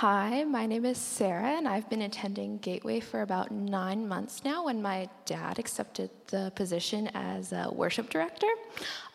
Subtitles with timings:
[0.00, 4.66] Hi, my name is Sarah, and I've been attending Gateway for about nine months now
[4.66, 8.46] when my dad accepted the position as a worship director.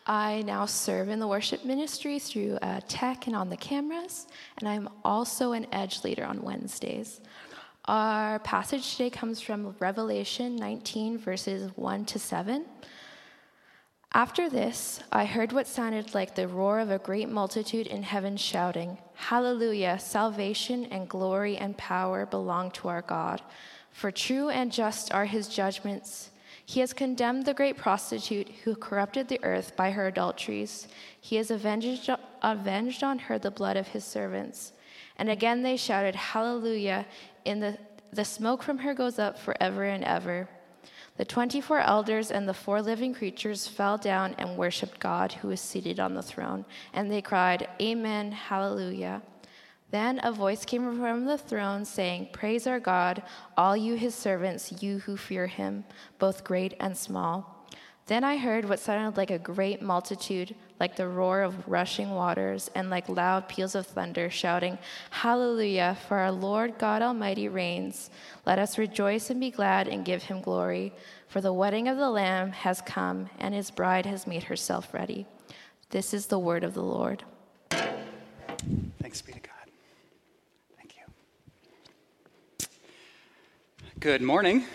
[0.08, 4.26] I now serve in the worship ministry through uh, tech and on the cameras,
[4.58, 7.20] and I'm also an edge leader on Wednesdays.
[7.84, 12.64] Our passage today comes from Revelation 19, verses 1 to 7.
[14.14, 18.36] After this, I heard what sounded like the roar of a great multitude in heaven
[18.36, 19.98] shouting, Hallelujah!
[19.98, 23.40] Salvation and glory and power belong to our God.
[23.90, 26.30] For true and just are his judgments.
[26.66, 30.88] He has condemned the great prostitute who corrupted the earth by her adulteries.
[31.18, 32.10] He has avenged,
[32.42, 34.74] avenged on her the blood of his servants.
[35.16, 37.06] And again they shouted, Hallelujah!
[37.46, 37.78] In the,
[38.12, 40.50] the smoke from her goes up forever and ever.
[41.16, 45.60] The 24 elders and the four living creatures fell down and worshiped God who is
[45.60, 49.22] seated on the throne, and they cried, Amen, Hallelujah.
[49.90, 53.22] Then a voice came from the throne saying, Praise our God,
[53.58, 55.84] all you his servants, you who fear him,
[56.18, 57.51] both great and small.
[58.12, 62.70] Then I heard what sounded like a great multitude, like the roar of rushing waters,
[62.74, 64.76] and like loud peals of thunder, shouting,
[65.08, 68.10] Hallelujah, for our Lord God Almighty reigns.
[68.44, 70.92] Let us rejoice and be glad and give him glory.
[71.28, 75.24] For the wedding of the Lamb has come, and his bride has made herself ready.
[75.88, 77.24] This is the word of the Lord.
[77.70, 79.70] Thanks be to God.
[80.76, 82.68] Thank you.
[84.00, 84.66] Good morning.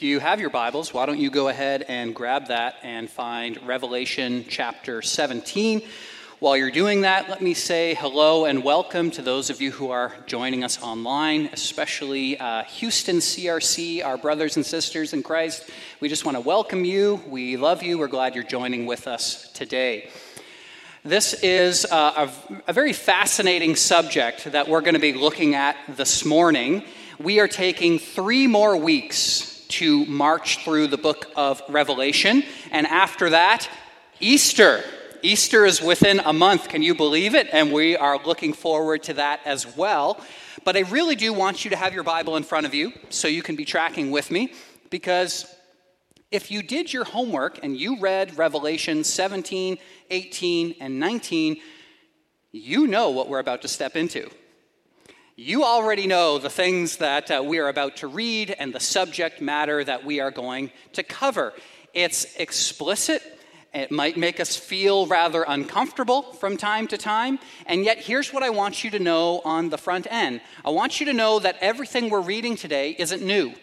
[0.00, 3.60] If you have your Bibles, why don't you go ahead and grab that and find
[3.66, 5.82] Revelation chapter 17.
[6.38, 9.90] While you're doing that, let me say hello and welcome to those of you who
[9.90, 15.68] are joining us online, especially uh, Houston CRC, our brothers and sisters in Christ.
[16.00, 17.22] We just want to welcome you.
[17.28, 17.98] We love you.
[17.98, 20.08] We're glad you're joining with us today.
[21.04, 25.76] This is uh, a, a very fascinating subject that we're going to be looking at
[25.90, 26.84] this morning.
[27.18, 32.42] We are taking three more weeks to march through the book of Revelation.
[32.70, 33.68] And after that,
[34.20, 34.82] Easter.
[35.22, 36.68] Easter is within a month.
[36.68, 37.48] Can you believe it?
[37.52, 40.20] And we are looking forward to that as well.
[40.64, 43.28] But I really do want you to have your Bible in front of you so
[43.28, 44.52] you can be tracking with me
[44.90, 45.46] because
[46.30, 49.78] if you did your homework and you read Revelation 17,
[50.10, 51.56] 18, and 19,
[52.52, 54.30] you know what we're about to step into.
[55.42, 59.40] You already know the things that uh, we are about to read and the subject
[59.40, 61.54] matter that we are going to cover.
[61.94, 63.22] It's explicit.
[63.72, 67.38] It might make us feel rather uncomfortable from time to time.
[67.64, 71.00] And yet, here's what I want you to know on the front end I want
[71.00, 73.54] you to know that everything we're reading today isn't new.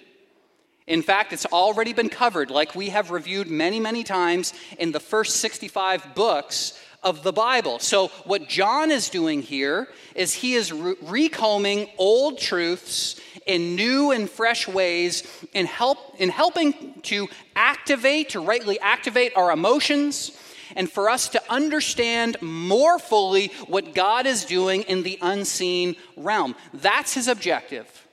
[0.88, 5.00] In fact, it's already been covered, like we have reviewed many, many times in the
[5.00, 7.80] first 65 books of the Bible.
[7.80, 14.12] So, what John is doing here is he is re- recombing old truths in new
[14.12, 20.38] and fresh ways in, help, in helping to activate, to rightly activate our emotions,
[20.76, 26.56] and for us to understand more fully what God is doing in the unseen realm.
[26.74, 28.08] That's his objective,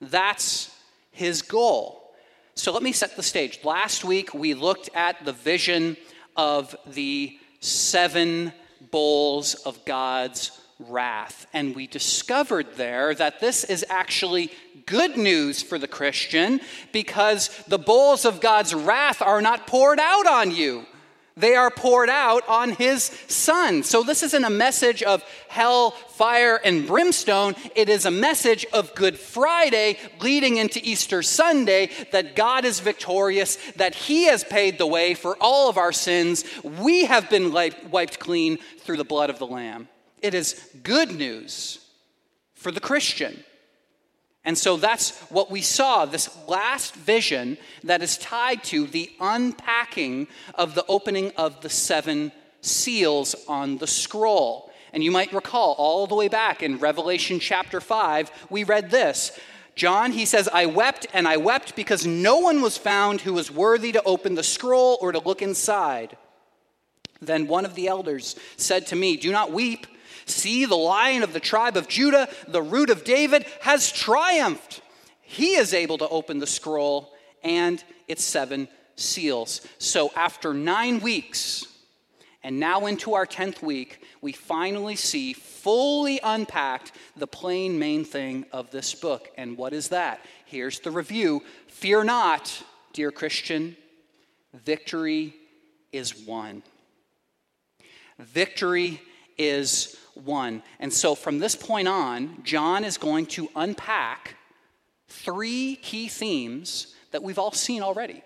[0.00, 0.74] that's
[1.12, 2.14] his goal.
[2.54, 3.60] So, let me set the stage.
[3.64, 5.96] Last week, we looked at the vision
[6.36, 8.52] of the seven
[8.90, 11.46] bowls of God's wrath.
[11.52, 14.52] And we discovered there that this is actually
[14.86, 16.60] good news for the Christian
[16.92, 20.86] because the bowls of God's wrath are not poured out on you
[21.38, 23.82] they are poured out on his son.
[23.82, 27.54] So, this isn't a message of hell, fire, and brimstone.
[27.74, 33.56] It is a message of Good Friday leading into Easter Sunday that God is victorious,
[33.76, 36.44] that he has paid the way for all of our sins.
[36.62, 39.88] We have been wiped clean through the blood of the Lamb.
[40.20, 41.78] It is good news
[42.54, 43.44] for the Christian.
[44.48, 50.26] And so that's what we saw this last vision that is tied to the unpacking
[50.54, 54.72] of the opening of the seven seals on the scroll.
[54.94, 59.38] And you might recall all the way back in Revelation chapter 5, we read this.
[59.74, 63.50] John, he says, I wept and I wept because no one was found who was
[63.50, 66.16] worthy to open the scroll or to look inside.
[67.20, 69.86] Then one of the elders said to me, Do not weep.
[70.30, 74.80] See, the lion of the tribe of Judah, the root of David, has triumphed.
[75.22, 79.60] He is able to open the scroll and its seven seals.
[79.78, 81.66] So, after nine weeks,
[82.42, 88.46] and now into our 10th week, we finally see fully unpacked the plain main thing
[88.52, 89.28] of this book.
[89.36, 90.24] And what is that?
[90.46, 93.76] Here's the review Fear not, dear Christian,
[94.54, 95.34] victory
[95.92, 96.62] is won.
[98.18, 99.00] Victory
[99.36, 100.62] is one.
[100.80, 104.36] And so from this point on, John is going to unpack
[105.08, 108.22] three key themes that we've all seen already.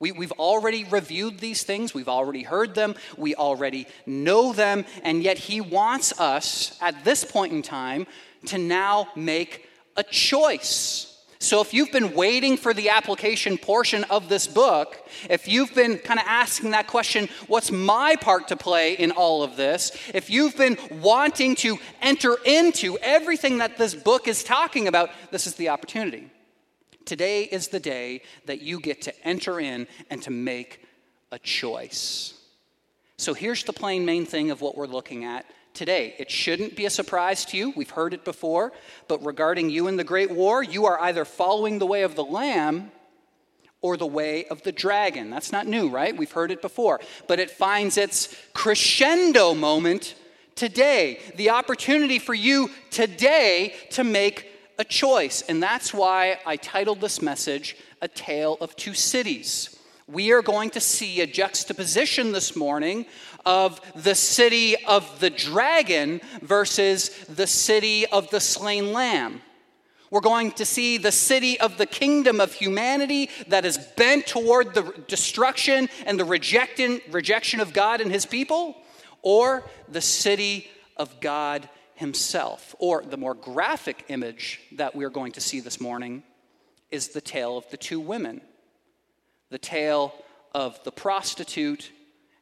[0.00, 5.22] We, we've already reviewed these things, we've already heard them, we already know them, and
[5.22, 8.06] yet he wants us at this point in time
[8.46, 11.13] to now make a choice.
[11.44, 15.98] So, if you've been waiting for the application portion of this book, if you've been
[15.98, 19.92] kind of asking that question, what's my part to play in all of this?
[20.14, 25.46] If you've been wanting to enter into everything that this book is talking about, this
[25.46, 26.30] is the opportunity.
[27.04, 30.82] Today is the day that you get to enter in and to make
[31.30, 32.32] a choice.
[33.18, 35.44] So, here's the plain main thing of what we're looking at
[35.74, 36.14] today.
[36.18, 37.72] It shouldn't be a surprise to you.
[37.76, 38.72] We've heard it before.
[39.08, 42.24] But regarding you in the Great War, you are either following the way of the
[42.24, 42.92] Lamb
[43.82, 45.28] or the way of the dragon.
[45.28, 46.16] That's not new, right?
[46.16, 47.00] We've heard it before.
[47.28, 50.14] But it finds its crescendo moment
[50.54, 51.20] today.
[51.36, 54.48] The opportunity for you today to make
[54.78, 55.42] a choice.
[55.42, 59.78] And that's why I titled this message, A Tale of Two Cities.
[60.06, 63.06] We are going to see a juxtaposition this morning
[63.46, 69.40] of the city of the dragon versus the city of the slain lamb.
[70.10, 74.74] We're going to see the city of the kingdom of humanity that is bent toward
[74.74, 78.76] the destruction and the rejection, rejection of God and his people,
[79.22, 82.74] or the city of God himself.
[82.78, 86.22] Or the more graphic image that we're going to see this morning
[86.90, 88.40] is the tale of the two women
[89.50, 90.12] the tale
[90.52, 91.92] of the prostitute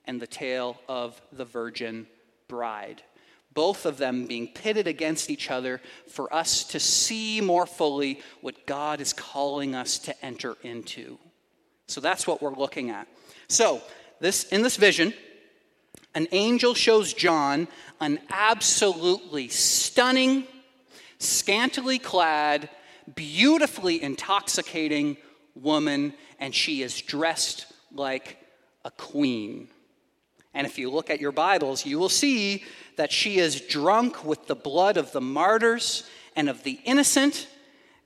[0.04, 2.06] and the tale of the virgin
[2.48, 3.02] bride.
[3.54, 8.66] Both of them being pitted against each other for us to see more fully what
[8.66, 11.18] God is calling us to enter into.
[11.86, 13.06] So that's what we're looking at.
[13.48, 13.82] So,
[14.20, 15.12] this, in this vision,
[16.14, 17.68] an angel shows John
[18.00, 20.44] an absolutely stunning,
[21.18, 22.68] scantily clad,
[23.14, 25.16] beautifully intoxicating
[25.54, 28.38] woman, and she is dressed like
[28.84, 29.68] a queen.
[30.54, 32.64] And if you look at your Bibles, you will see
[32.96, 36.04] that she is drunk with the blood of the martyrs
[36.36, 37.46] and of the innocent.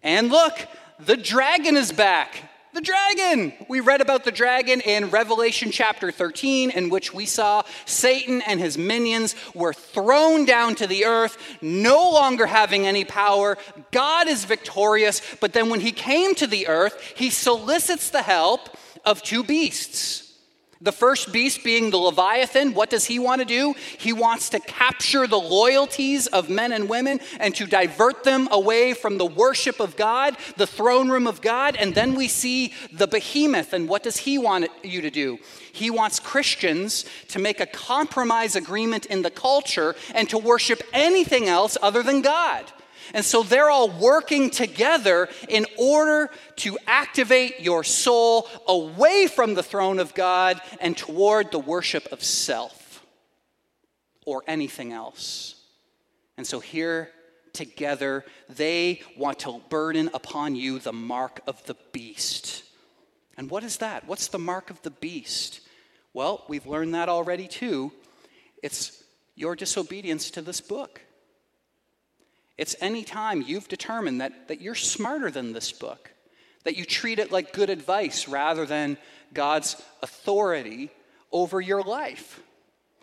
[0.02, 0.66] And look,
[1.00, 2.50] the dragon is back.
[2.72, 3.54] The dragon!
[3.70, 8.60] We read about the dragon in Revelation chapter 13, in which we saw Satan and
[8.60, 13.56] his minions were thrown down to the earth, no longer having any power.
[13.92, 18.76] God is victorious, but then when he came to the earth, he solicits the help
[19.06, 20.25] of two beasts.
[20.82, 23.74] The first beast being the Leviathan, what does he want to do?
[23.96, 28.92] He wants to capture the loyalties of men and women and to divert them away
[28.92, 31.76] from the worship of God, the throne room of God.
[31.76, 35.38] And then we see the behemoth, and what does he want you to do?
[35.72, 41.48] He wants Christians to make a compromise agreement in the culture and to worship anything
[41.48, 42.70] else other than God.
[43.14, 49.62] And so they're all working together in order to activate your soul away from the
[49.62, 53.04] throne of God and toward the worship of self
[54.24, 55.54] or anything else.
[56.36, 57.10] And so here
[57.52, 62.64] together, they want to burden upon you the mark of the beast.
[63.36, 64.06] And what is that?
[64.06, 65.60] What's the mark of the beast?
[66.12, 67.92] Well, we've learned that already too.
[68.62, 69.02] It's
[69.34, 71.00] your disobedience to this book.
[72.58, 76.10] It's any time you've determined that, that you're smarter than this book,
[76.64, 78.96] that you treat it like good advice rather than
[79.32, 80.90] God's authority
[81.32, 82.40] over your life.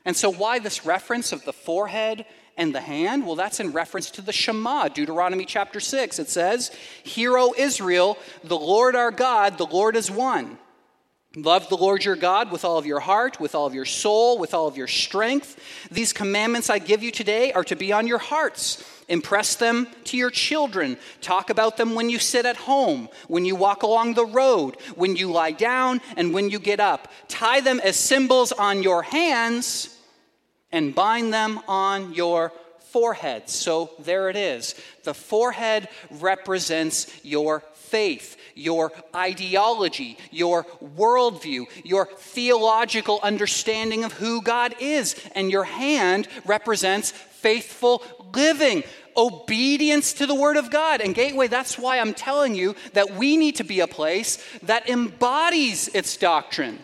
[0.05, 2.25] And so, why this reference of the forehead
[2.57, 3.25] and the hand?
[3.25, 6.19] Well, that's in reference to the Shema, Deuteronomy chapter 6.
[6.19, 6.71] It says,
[7.03, 10.57] Hear, O Israel, the Lord our God, the Lord is one.
[11.35, 14.37] Love the Lord your God with all of your heart, with all of your soul,
[14.37, 15.59] with all of your strength.
[15.89, 18.83] These commandments I give you today are to be on your hearts.
[19.07, 20.97] Impress them to your children.
[21.21, 25.15] Talk about them when you sit at home, when you walk along the road, when
[25.15, 27.11] you lie down, and when you get up.
[27.27, 29.97] Tie them as symbols on your hands
[30.71, 32.51] and bind them on your
[32.91, 33.49] forehead.
[33.49, 34.75] So there it is.
[35.03, 40.63] The forehead represents your faith, your ideology, your
[40.97, 45.15] worldview, your theological understanding of who God is.
[45.33, 48.03] And your hand represents faithful
[48.35, 48.83] living,
[49.15, 51.01] obedience to the Word of God.
[51.01, 54.89] And Gateway, that's why I'm telling you that we need to be a place that
[54.89, 56.79] embodies its doctrine.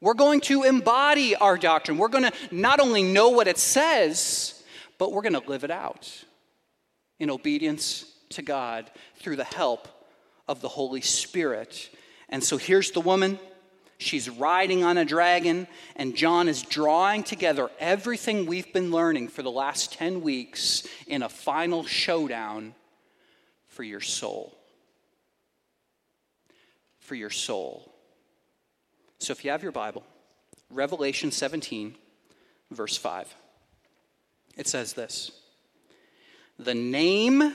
[0.00, 1.98] We're going to embody our doctrine.
[1.98, 4.62] We're going to not only know what it says,
[4.98, 6.24] but we're going to live it out
[7.18, 9.88] in obedience to God through the help
[10.46, 11.90] of the Holy Spirit.
[12.28, 13.38] And so here's the woman.
[13.98, 19.42] She's riding on a dragon, and John is drawing together everything we've been learning for
[19.42, 22.74] the last 10 weeks in a final showdown
[23.68, 24.56] for your soul.
[26.98, 27.94] For your soul.
[29.18, 30.04] So if you have your Bible,
[30.70, 31.94] Revelation 17,
[32.70, 33.34] verse 5,
[34.58, 35.30] it says this
[36.58, 37.54] The name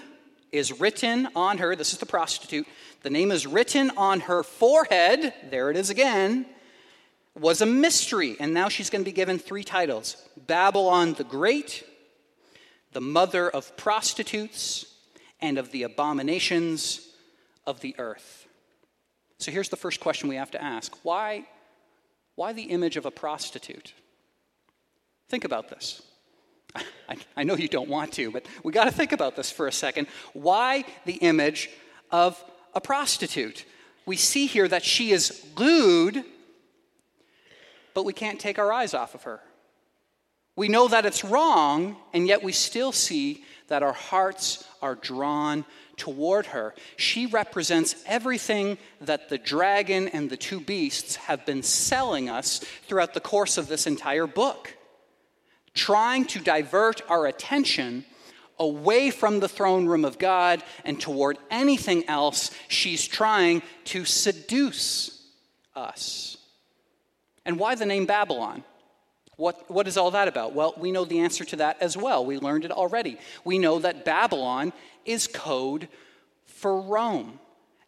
[0.52, 2.68] is written on her, this is the prostitute,
[3.04, 6.46] the name is written on her forehead, there it is again,
[7.40, 8.36] was a mystery.
[8.40, 10.18] And now she's going to be given three titles
[10.48, 11.84] Babylon the Great,
[12.92, 14.86] the mother of prostitutes,
[15.40, 17.08] and of the abominations
[17.66, 18.48] of the earth.
[19.38, 21.48] So here's the first question we have to ask why,
[22.36, 23.94] why the image of a prostitute?
[25.30, 26.02] Think about this.
[26.76, 29.68] I, I know you don't want to, but we got to think about this for
[29.68, 30.08] a second.
[30.34, 31.70] Why the image
[32.10, 32.42] of
[32.74, 33.66] a prostitute?
[34.06, 36.24] We see here that she is lewd,
[37.94, 39.42] but we can't take our eyes off of her.
[40.56, 45.66] We know that it's wrong, and yet we still see that our hearts are drawn
[45.96, 46.74] toward her.
[46.98, 53.14] She represents everything that the dragon and the two beasts have been selling us throughout
[53.14, 54.76] the course of this entire book
[55.74, 58.06] trying to divert our attention
[58.60, 62.52] away from the throne room of God and toward anything else.
[62.68, 65.26] She's trying to seduce
[65.76, 66.38] us.
[67.46, 68.64] And why the name Babylon?
[69.38, 70.54] What, what is all that about?
[70.54, 72.24] Well, we know the answer to that as well.
[72.24, 73.18] We learned it already.
[73.44, 74.74] We know that Babylon
[75.06, 75.88] is code
[76.46, 77.40] for Rome.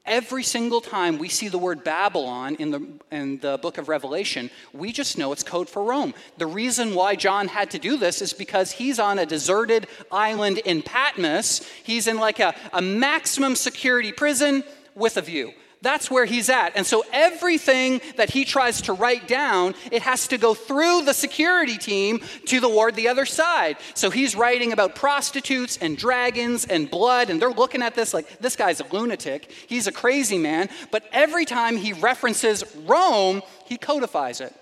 [0.05, 4.49] Every single time we see the word Babylon in the, in the book of Revelation,
[4.73, 6.13] we just know it's code for Rome.
[6.37, 10.57] The reason why John had to do this is because he's on a deserted island
[10.57, 11.65] in Patmos.
[11.83, 15.53] He's in like a, a maximum security prison with a view.
[15.83, 16.77] That's where he's at.
[16.77, 21.13] And so everything that he tries to write down, it has to go through the
[21.13, 23.75] security team to the ward the other side.
[23.93, 28.39] So he's writing about prostitutes and dragons and blood, and they're looking at this like
[28.39, 29.51] this guy's a lunatic.
[29.67, 30.69] He's a crazy man.
[30.89, 34.55] But every time he references Rome, he codifies it.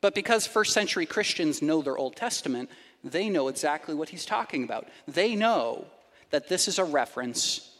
[0.00, 2.70] But because first century Christians know their Old Testament,
[3.02, 4.86] they know exactly what he's talking about.
[5.08, 5.86] They know
[6.30, 7.74] that this is a reference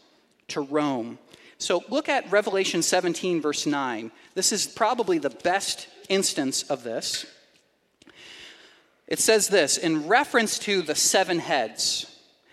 [0.49, 1.17] to Rome.
[1.57, 4.11] So look at Revelation 17, verse 9.
[4.33, 7.25] This is probably the best instance of this.
[9.07, 12.11] It says this in reference to the seven heads.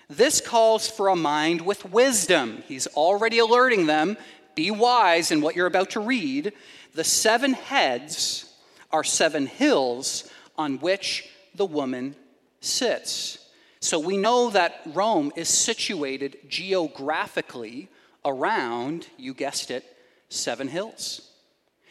[0.08, 2.62] This calls for a mind with wisdom.
[2.68, 4.16] He's already alerting them
[4.54, 6.52] be wise in what you're about to read.
[6.94, 8.52] The seven heads
[8.90, 12.16] are seven hills on which the woman
[12.60, 13.38] sits.
[13.80, 17.88] So we know that Rome is situated geographically
[18.24, 19.84] around, you guessed it,
[20.28, 21.30] seven hills,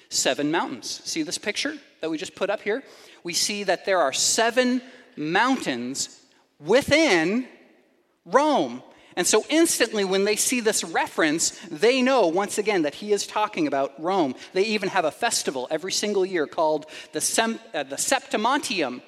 [0.09, 1.01] seven mountains.
[1.05, 2.83] See this picture that we just put up here?
[3.23, 4.81] We see that there are seven
[5.15, 6.19] mountains
[6.59, 7.47] within
[8.25, 8.83] Rome.
[9.15, 13.27] And so instantly, when they see this reference, they know once again that he is
[13.27, 14.35] talking about Rome.
[14.53, 19.01] They even have a festival every single year called the, Sem- uh, the Septimontium,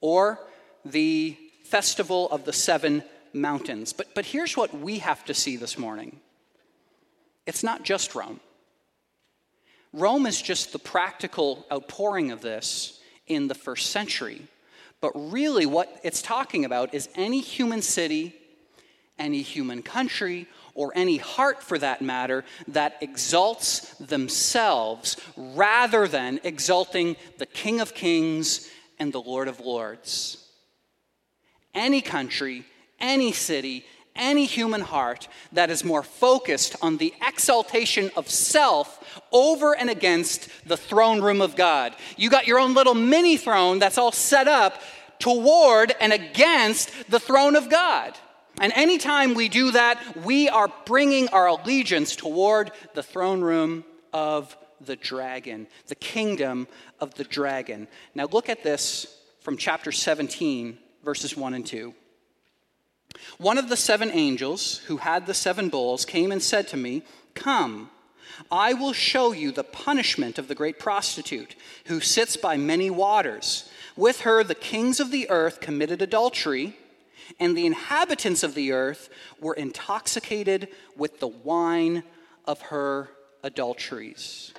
[0.00, 0.38] or
[0.84, 3.92] the Festival of the Seven Mountains.
[3.92, 6.20] But, but here's what we have to see this morning
[7.46, 8.40] it's not just Rome.
[9.92, 14.42] Rome is just the practical outpouring of this in the first century.
[15.00, 18.34] But really, what it's talking about is any human city,
[19.18, 27.16] any human country, or any heart for that matter that exalts themselves rather than exalting
[27.38, 30.46] the King of Kings and the Lord of Lords.
[31.74, 32.64] Any country,
[33.00, 33.84] any city,
[34.16, 40.48] any human heart that is more focused on the exaltation of self over and against
[40.66, 41.94] the throne room of God.
[42.16, 44.80] You got your own little mini throne that's all set up
[45.18, 48.16] toward and against the throne of God.
[48.60, 54.56] And anytime we do that, we are bringing our allegiance toward the throne room of
[54.80, 56.66] the dragon, the kingdom
[57.00, 57.88] of the dragon.
[58.14, 61.94] Now, look at this from chapter 17, verses 1 and 2.
[63.38, 67.02] One of the seven angels who had the seven bowls came and said to me,
[67.34, 67.90] Come,
[68.50, 71.54] I will show you the punishment of the great prostitute
[71.86, 73.68] who sits by many waters.
[73.96, 76.76] With her, the kings of the earth committed adultery,
[77.40, 79.08] and the inhabitants of the earth
[79.40, 82.04] were intoxicated with the wine
[82.44, 83.10] of her
[83.42, 84.52] adulteries.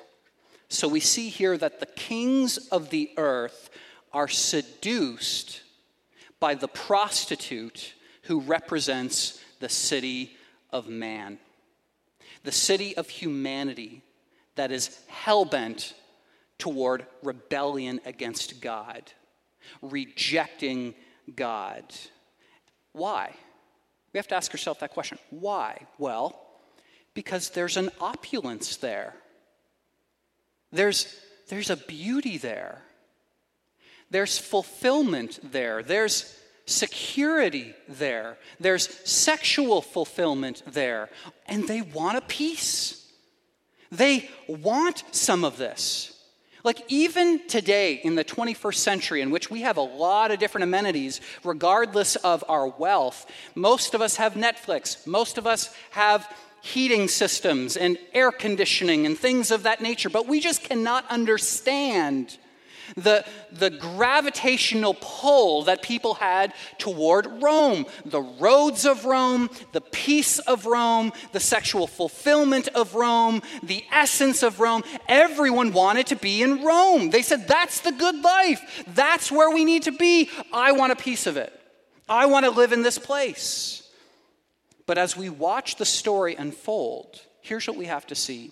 [0.70, 3.70] So we see here that the kings of the earth
[4.12, 5.62] are seduced
[6.40, 7.94] by the prostitute
[8.28, 10.36] who represents the city
[10.72, 11.38] of man,
[12.44, 14.02] the city of humanity
[14.56, 15.94] that is hell bent
[16.58, 19.02] toward rebellion against God,
[19.82, 20.94] rejecting
[21.36, 21.84] God.
[22.92, 23.34] Why?
[24.14, 25.20] We have to ask ourselves that question.
[25.30, 25.86] Why?
[25.98, 26.42] Well,
[27.14, 29.16] because there's an opulence there.
[30.72, 31.16] There's,
[31.48, 32.82] there's a beauty there.
[34.10, 35.82] There's fulfillment there.
[35.82, 38.38] There's security there.
[38.60, 41.10] There's sexual fulfillment there.
[41.48, 43.10] And they want a piece.
[43.92, 46.14] They want some of this.
[46.64, 50.64] Like, even today in the 21st century, in which we have a lot of different
[50.64, 56.30] amenities, regardless of our wealth, most of us have Netflix, most of us have
[56.62, 62.38] heating systems and air conditioning and things of that nature, but we just cannot understand
[62.96, 70.40] the, the gravitational pull that people had toward Rome, the roads of Rome, the peace
[70.40, 74.84] of Rome, the sexual fulfillment of Rome, the essence of Rome.
[75.08, 77.10] Everyone wanted to be in Rome.
[77.10, 78.86] They said, That's the good life.
[78.94, 80.30] That's where we need to be.
[80.54, 81.54] I want a piece of it.
[82.10, 83.84] I want to live in this place.
[84.86, 88.52] But as we watch the story unfold, here's what we have to see.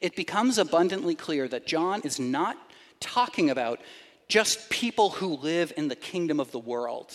[0.00, 2.63] It becomes abundantly clear that John is not
[3.04, 3.80] talking about
[4.28, 7.12] just people who live in the kingdom of the world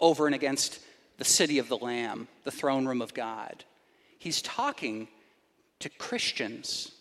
[0.00, 0.80] over and against
[1.18, 3.64] the city of the Lamb, the throne room of God.
[4.18, 5.08] He's talking
[5.80, 6.92] to Christians.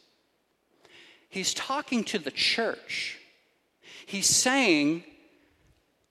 [1.29, 3.19] He's talking to the church.
[4.05, 5.03] He's saying,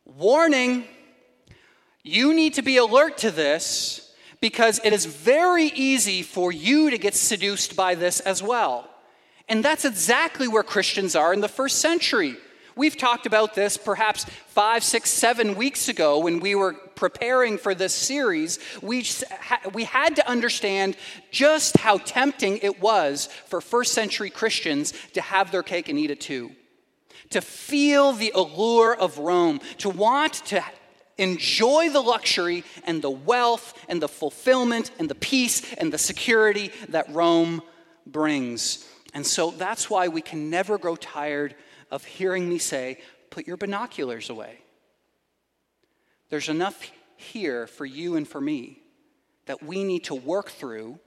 [0.04, 0.84] Warning,
[2.02, 6.96] you need to be alert to this because it is very easy for you to
[6.96, 8.88] get seduced by this as well.
[9.48, 12.36] And that's exactly where Christians are in the first century.
[12.76, 17.74] We've talked about this perhaps five, six, seven weeks ago when we were preparing for
[17.74, 18.60] this series.
[18.82, 19.04] We,
[19.72, 20.96] we had to understand
[21.32, 26.12] just how tempting it was for first century Christians to have their cake and eat
[26.12, 26.52] it too.
[27.30, 30.62] To feel the allure of Rome, to want to
[31.16, 36.70] enjoy the luxury and the wealth and the fulfillment and the peace and the security
[36.90, 37.60] that Rome
[38.06, 38.88] brings.
[39.14, 41.54] And so that's why we can never grow tired
[41.90, 44.58] of hearing me say, put your binoculars away.
[46.28, 48.80] There's enough here for you and for me
[49.46, 50.98] that we need to work through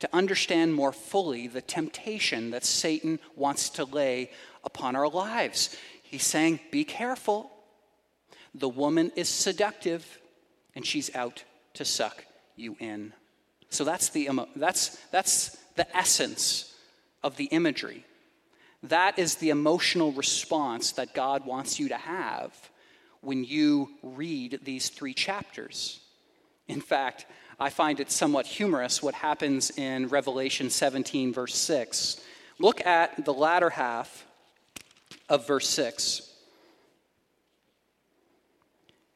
[0.00, 4.30] to understand more fully the temptation that Satan wants to lay
[4.64, 5.74] upon our lives.
[6.02, 7.50] He's saying, Be careful.
[8.54, 10.18] The woman is seductive
[10.74, 12.24] and she's out to suck
[12.56, 13.12] you in.
[13.70, 16.74] So that's the, that's, that's the essence
[17.22, 18.04] of the imagery.
[18.82, 22.52] That is the emotional response that God wants you to have
[23.20, 26.00] when you read these three chapters.
[26.68, 27.26] In fact,
[27.58, 32.20] I find it somewhat humorous what happens in Revelation 17, verse 6.
[32.58, 34.26] Look at the latter half
[35.28, 36.30] of verse 6.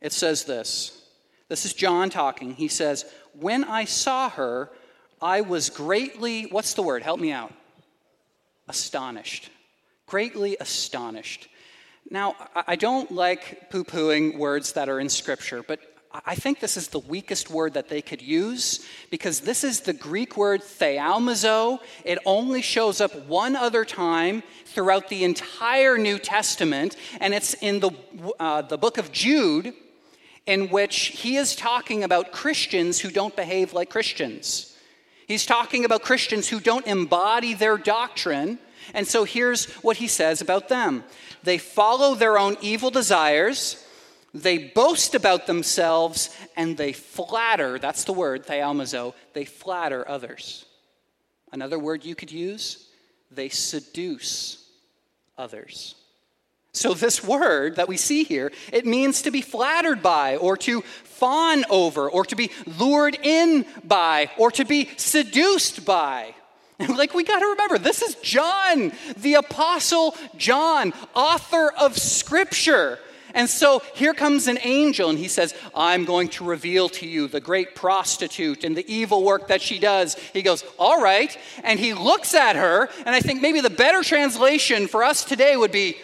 [0.00, 1.02] It says this.
[1.48, 2.54] This is John talking.
[2.54, 3.04] He says,
[3.38, 4.70] When I saw her,
[5.20, 7.02] I was greatly, what's the word?
[7.02, 7.52] Help me out
[8.70, 9.50] astonished,
[10.06, 11.48] greatly astonished.
[12.08, 15.80] Now, I don't like poo pooing words that are in Scripture, but
[16.12, 19.92] I think this is the weakest word that they could use because this is the
[19.92, 21.78] Greek word thaumazo.
[22.04, 27.78] It only shows up one other time throughout the entire New Testament, and it's in
[27.80, 27.90] the,
[28.40, 29.74] uh, the book of Jude,
[30.46, 34.69] in which he is talking about Christians who don't behave like Christians.
[35.30, 38.58] He's talking about Christians who don't embody their doctrine.
[38.94, 41.04] And so here's what he says about them
[41.44, 43.86] they follow their own evil desires,
[44.34, 50.64] they boast about themselves, and they flatter that's the word, thaumazo they flatter others.
[51.52, 52.88] Another word you could use,
[53.30, 54.68] they seduce
[55.38, 55.94] others.
[56.72, 60.82] So, this word that we see here, it means to be flattered by, or to
[60.82, 66.34] fawn over, or to be lured in by, or to be seduced by.
[66.88, 72.98] Like, we got to remember, this is John, the Apostle John, author of Scripture.
[73.34, 77.28] And so here comes an angel, and he says, I'm going to reveal to you
[77.28, 80.14] the great prostitute and the evil work that she does.
[80.32, 81.36] He goes, All right.
[81.62, 85.56] And he looks at her, and I think maybe the better translation for us today
[85.56, 85.96] would be,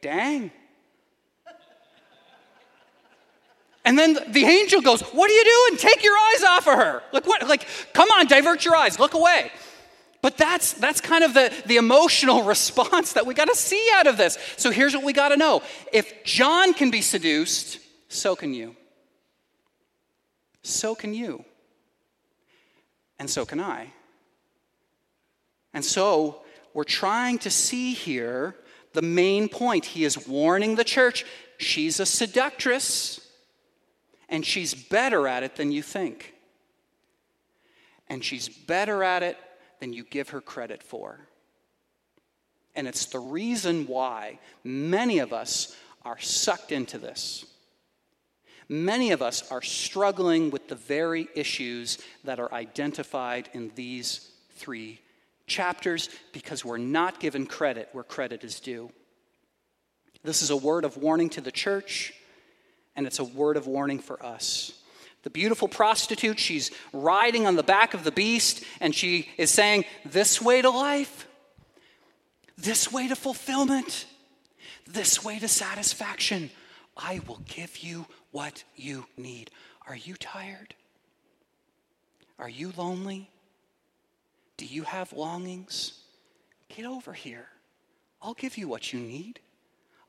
[0.00, 0.50] Dang.
[3.84, 5.78] And then the angel goes, What are you doing?
[5.78, 7.02] Take your eyes off of her.
[7.12, 7.48] Like, what?
[7.48, 9.50] Like, come on, divert your eyes, look away.
[10.22, 14.06] But that's, that's kind of the, the emotional response that we got to see out
[14.06, 14.38] of this.
[14.56, 18.76] So here's what we got to know if John can be seduced, so can you.
[20.62, 21.44] So can you.
[23.18, 23.92] And so can I.
[25.72, 26.42] And so
[26.74, 28.56] we're trying to see here
[28.92, 29.84] the main point.
[29.84, 31.24] He is warning the church
[31.58, 33.20] she's a seductress,
[34.28, 36.34] and she's better at it than you think.
[38.08, 39.36] And she's better at it
[39.78, 41.20] than you give her credit for.
[42.74, 47.44] And it's the reason why many of us are sucked into this.
[48.68, 55.00] Many of us are struggling with the very issues that are identified in these three
[55.50, 58.90] chapters because we're not given credit where credit is due.
[60.22, 62.14] This is a word of warning to the church,
[62.96, 64.72] and it's a word of warning for us.
[65.22, 69.84] The beautiful prostitute, she's riding on the back of the beast, and she is saying,
[70.04, 71.26] This way to life,
[72.56, 74.06] this way to fulfillment,
[74.86, 76.50] this way to satisfaction.
[76.96, 79.50] I will give you what you need.
[79.86, 80.74] Are you tired?
[82.38, 83.30] Are you lonely?
[84.60, 86.02] Do you have longings?
[86.68, 87.46] Get over here.
[88.20, 89.40] I'll give you what you need.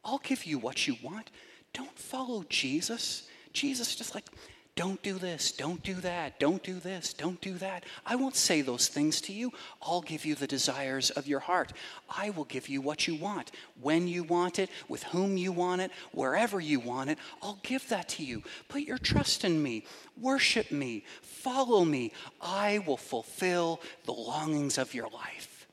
[0.04, 1.32] I'll give you what you want.
[1.72, 3.30] Don't follow Jesus.
[3.54, 4.26] Jesus just like,
[4.76, 7.84] don't do this, don't do that, don't do this, don't do that.
[8.06, 9.52] I won't say those things to you.
[9.82, 11.74] I'll give you the desires of your heart.
[12.10, 15.82] I will give you what you want, when you want it, with whom you want
[15.82, 17.18] it, wherever you want it.
[17.42, 18.44] I'll give that to you.
[18.70, 19.86] Put your trust in me,
[20.20, 22.14] worship me, follow me.
[22.42, 25.68] I will fulfill the longings of your life.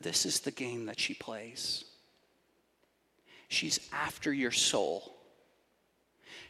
[0.00, 1.84] This is the game that she plays.
[3.48, 5.17] She's after your soul.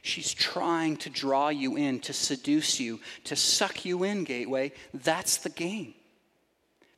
[0.08, 4.72] She's trying to draw you in, to seduce you, to suck you in, Gateway.
[4.94, 5.92] That's the game.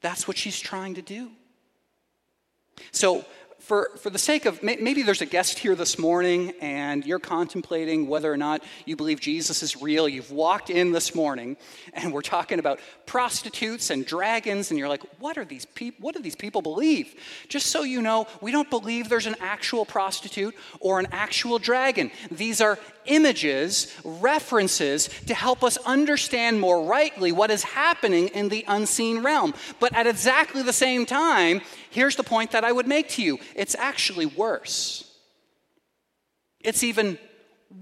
[0.00, 1.32] That's what she's trying to do.
[2.92, 3.24] So,
[3.60, 8.08] for, for the sake of maybe there's a guest here this morning and you're contemplating
[8.08, 10.08] whether or not you believe Jesus is real.
[10.08, 11.56] You've walked in this morning
[11.92, 16.04] and we're talking about prostitutes and dragons, and you're like, what are these people?
[16.04, 17.14] What do these people believe?
[17.48, 22.10] Just so you know, we don't believe there's an actual prostitute or an actual dragon.
[22.30, 28.64] These are images, references to help us understand more rightly what is happening in the
[28.68, 29.54] unseen realm.
[29.80, 33.38] But at exactly the same time, here's the point that I would make to you
[33.54, 35.10] it's actually worse.
[36.60, 37.18] It's even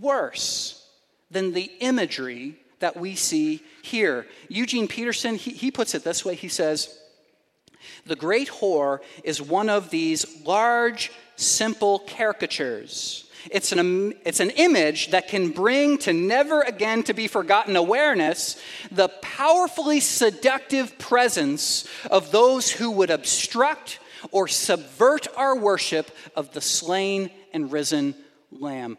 [0.01, 0.87] worse
[1.31, 4.27] than the imagery that we see here.
[4.49, 6.99] Eugene Peterson, he, he puts it this way he says,
[8.07, 13.25] The great whore is one of these large, simple caricatures.
[13.51, 18.61] It's an, it's an image that can bring to never again to be forgotten awareness
[18.91, 24.01] the powerfully seductive presence of those who would obstruct
[24.31, 28.15] or subvert our worship of the slain and risen
[28.51, 28.99] Lamb.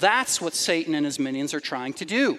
[0.00, 2.38] That's what Satan and his minions are trying to do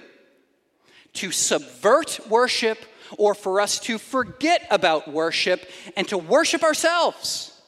[1.14, 2.78] to subvert worship
[3.18, 7.60] or for us to forget about worship and to worship ourselves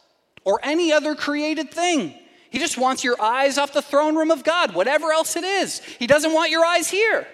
[0.44, 2.14] or any other created thing.
[2.50, 5.80] He just wants your eyes off the throne room of God, whatever else it is.
[5.80, 7.26] He doesn't want your eyes here.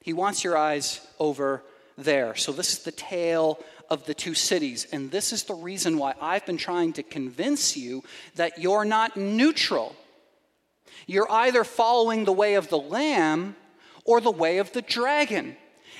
[0.00, 1.62] He wants your eyes over
[1.98, 2.34] there.
[2.36, 3.58] So, this is the tale
[3.90, 4.86] of the two cities.
[4.92, 8.02] And this is the reason why I've been trying to convince you
[8.34, 9.94] that you're not neutral.
[11.06, 13.56] You're either following the way of the lamb
[14.04, 15.56] or the way of the dragon.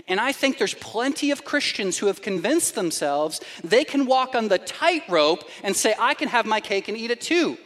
[0.09, 4.48] And I think there's plenty of Christians who have convinced themselves they can walk on
[4.48, 7.59] the tightrope and say, I can have my cake and eat it too.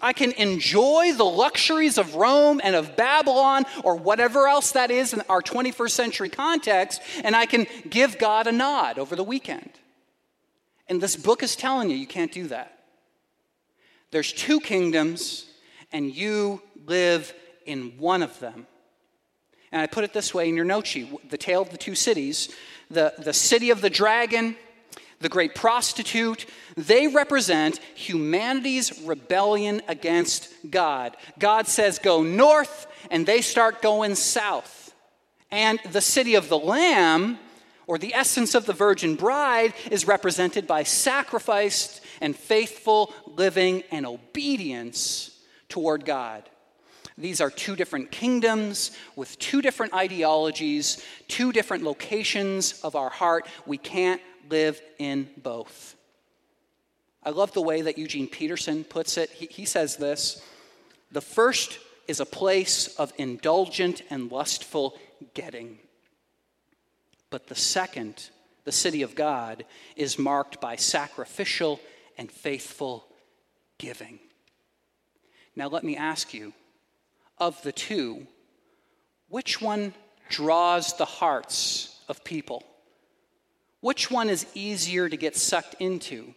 [0.00, 5.12] I can enjoy the luxuries of Rome and of Babylon or whatever else that is
[5.12, 9.70] in our 21st century context, and I can give God a nod over the weekend.
[10.88, 12.78] And this book is telling you you can't do that.
[14.10, 15.46] There's two kingdoms,
[15.92, 17.34] and you live
[17.66, 18.66] in one of them.
[19.72, 22.48] And I put it this way in your sheet the tale of the two cities
[22.90, 24.56] the, the city of the dragon,
[25.20, 31.16] the great prostitute, they represent humanity's rebellion against God.
[31.38, 34.94] God says, go north, and they start going south.
[35.50, 37.38] And the city of the Lamb,
[37.86, 44.06] or the essence of the virgin bride, is represented by sacrificed and faithful living and
[44.06, 46.48] obedience toward God.
[47.18, 53.48] These are two different kingdoms with two different ideologies, two different locations of our heart.
[53.66, 55.96] We can't live in both.
[57.24, 59.30] I love the way that Eugene Peterson puts it.
[59.30, 60.40] He, he says this
[61.10, 64.96] The first is a place of indulgent and lustful
[65.34, 65.80] getting,
[67.30, 68.30] but the second,
[68.62, 69.64] the city of God,
[69.96, 71.80] is marked by sacrificial
[72.16, 73.06] and faithful
[73.76, 74.20] giving.
[75.56, 76.52] Now, let me ask you
[77.40, 78.26] of the two,
[79.28, 79.94] which one
[80.28, 82.64] draws the hearts of people?
[83.80, 86.34] Which one is easier to get sucked into?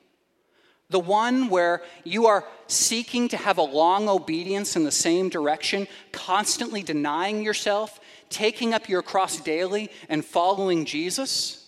[0.89, 5.87] The one where you are seeking to have a long obedience in the same direction,
[6.11, 11.60] constantly denying yourself, taking up your cross daily, and following Jesus?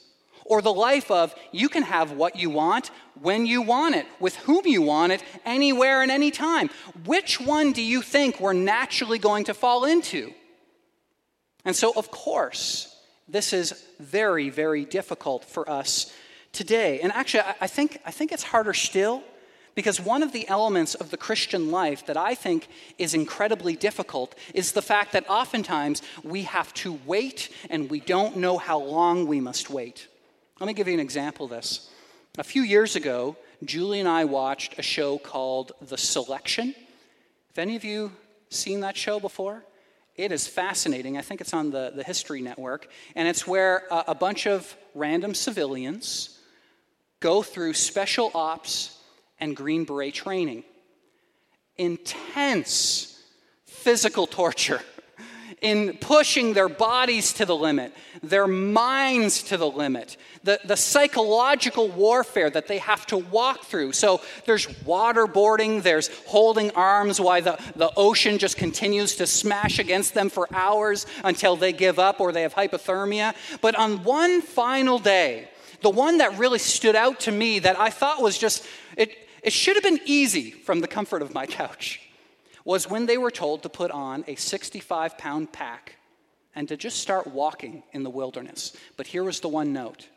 [0.46, 4.36] Or the life of you can have what you want when you want it, with
[4.38, 6.70] whom you want it, anywhere and anytime.
[7.06, 10.34] Which one do you think we're naturally going to fall into?
[11.66, 12.96] And so, of course,
[13.28, 16.14] this is very, very difficult for us
[16.52, 17.00] today.
[17.00, 19.24] And actually, I think, I think it's harder still
[19.76, 24.36] because one of the elements of the Christian life that I think is incredibly difficult
[24.54, 29.26] is the fact that oftentimes we have to wait and we don't know how long
[29.26, 30.08] we must wait.
[30.60, 31.90] Let me give you an example of this.
[32.38, 36.76] A few years ago, Julie and I watched a show called The Selection.
[37.48, 38.12] Have any of you
[38.50, 39.64] seen that show before?
[40.16, 41.18] It is fascinating.
[41.18, 42.88] I think it's on the, the History Network.
[43.16, 46.40] And it's where a, a bunch of random civilians
[47.20, 49.00] go through special ops
[49.40, 50.64] and Green Beret training.
[51.78, 53.24] Intense
[53.66, 54.82] physical torture
[55.64, 61.88] in pushing their bodies to the limit, their minds to the limit, the, the psychological
[61.88, 63.94] warfare that they have to walk through.
[63.94, 70.14] So there's waterboarding, there's holding arms while the, the ocean just continues to smash against
[70.14, 73.34] them for hours until they give up or they have hypothermia.
[73.62, 75.48] But on one final day,
[75.82, 78.66] the one that really stood out to me that I thought was just,
[78.98, 82.02] it, it should have been easy from the comfort of my couch
[82.66, 85.96] was when they were told to put on a 65 pound pack
[86.56, 88.76] and to just start walking in the wilderness.
[88.96, 90.08] But here was the one note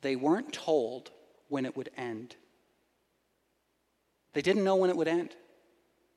[0.00, 1.10] they weren't told
[1.48, 2.34] when it would end.
[4.32, 5.34] They didn't know when it would end.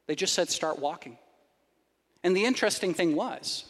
[0.08, 1.18] They just said, start walking.
[2.24, 3.66] And the interesting thing was,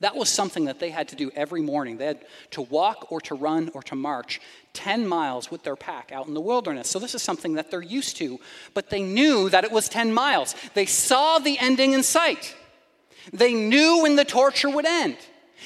[0.00, 1.98] that was something that they had to do every morning.
[1.98, 4.40] They had to walk or to run or to march
[4.72, 6.88] 10 miles with their pack out in the wilderness.
[6.88, 8.38] So this is something that they're used to,
[8.72, 10.54] but they knew that it was 10 miles.
[10.74, 12.56] They saw the ending in sight.
[13.32, 15.16] They knew when the torture would end.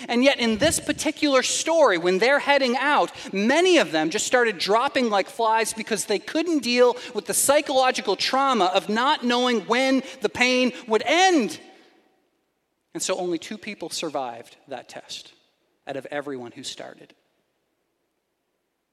[0.08, 4.58] And yet, in this particular story, when they're heading out, many of them just started
[4.58, 10.02] dropping like flies because they couldn't deal with the psychological trauma of not knowing when
[10.20, 11.60] the pain would end.
[12.94, 15.32] And so only two people survived that test
[15.86, 17.12] out of everyone who started.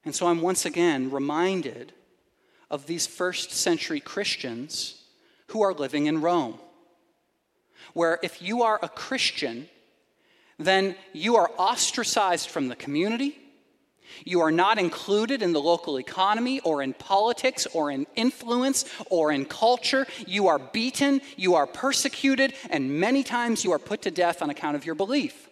[0.04, 1.92] And so I'm once again reminded
[2.68, 5.00] of these first century Christians
[5.48, 6.58] who are living in Rome,
[7.94, 9.68] where if you are a Christian,
[10.58, 13.38] then you are ostracized from the community.
[14.24, 19.32] You are not included in the local economy or in politics or in influence or
[19.32, 20.06] in culture.
[20.26, 24.50] You are beaten, you are persecuted, and many times you are put to death on
[24.50, 25.48] account of your belief.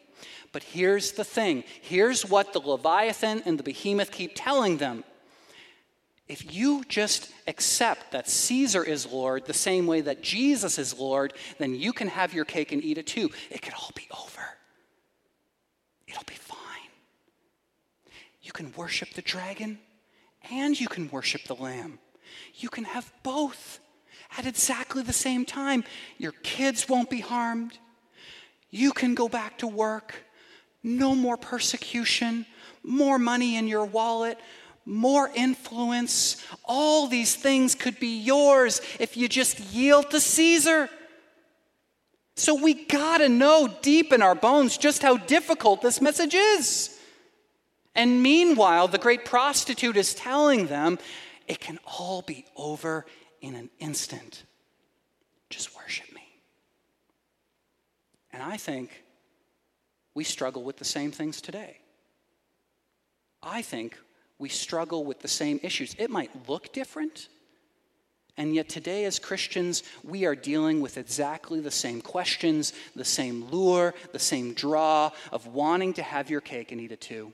[0.53, 5.05] But here's the thing here's what the Leviathan and the behemoth keep telling them.
[6.29, 11.33] If you just accept that Caesar is Lord the same way that Jesus is Lord,
[11.59, 13.31] then you can have your cake and eat it too.
[13.51, 14.42] It could all be over.
[16.07, 16.35] It'll be
[18.50, 19.78] you can worship the dragon
[20.50, 22.00] and you can worship the lamb.
[22.56, 23.78] You can have both
[24.36, 25.84] at exactly the same time.
[26.18, 27.78] Your kids won't be harmed.
[28.68, 30.16] You can go back to work.
[30.82, 32.44] No more persecution,
[32.82, 34.36] more money in your wallet,
[34.84, 36.44] more influence.
[36.64, 40.90] All these things could be yours if you just yield to Caesar.
[42.34, 46.89] So we gotta know deep in our bones just how difficult this message is.
[47.94, 50.98] And meanwhile, the great prostitute is telling them
[51.46, 53.07] it can all be over
[53.40, 54.44] in an instant.
[55.48, 56.22] Just worship me.
[58.33, 59.03] And I think
[60.14, 61.79] we struggle with the same things today.
[63.42, 63.98] I think
[64.38, 65.94] we struggle with the same issues.
[65.98, 67.29] It might look different,
[68.37, 73.44] and yet today, as Christians, we are dealing with exactly the same questions, the same
[73.50, 77.33] lure, the same draw of wanting to have your cake and eat it too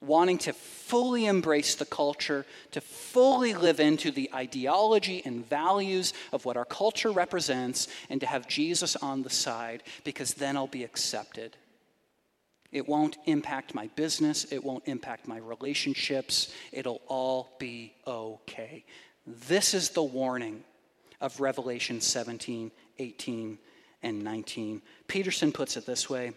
[0.00, 6.44] wanting to fully embrace the culture, to fully live into the ideology and values of
[6.44, 10.84] what our culture represents, and to have Jesus on the side, because then I'll be
[10.84, 11.56] accepted.
[12.70, 18.84] It won't impact my business, it won't impact my relationships, it'll all be okay.
[19.26, 20.62] This is the warning
[21.20, 23.58] of Revelation 17, 18,
[24.02, 24.82] and 19.
[25.08, 26.32] Peterson puts it this way.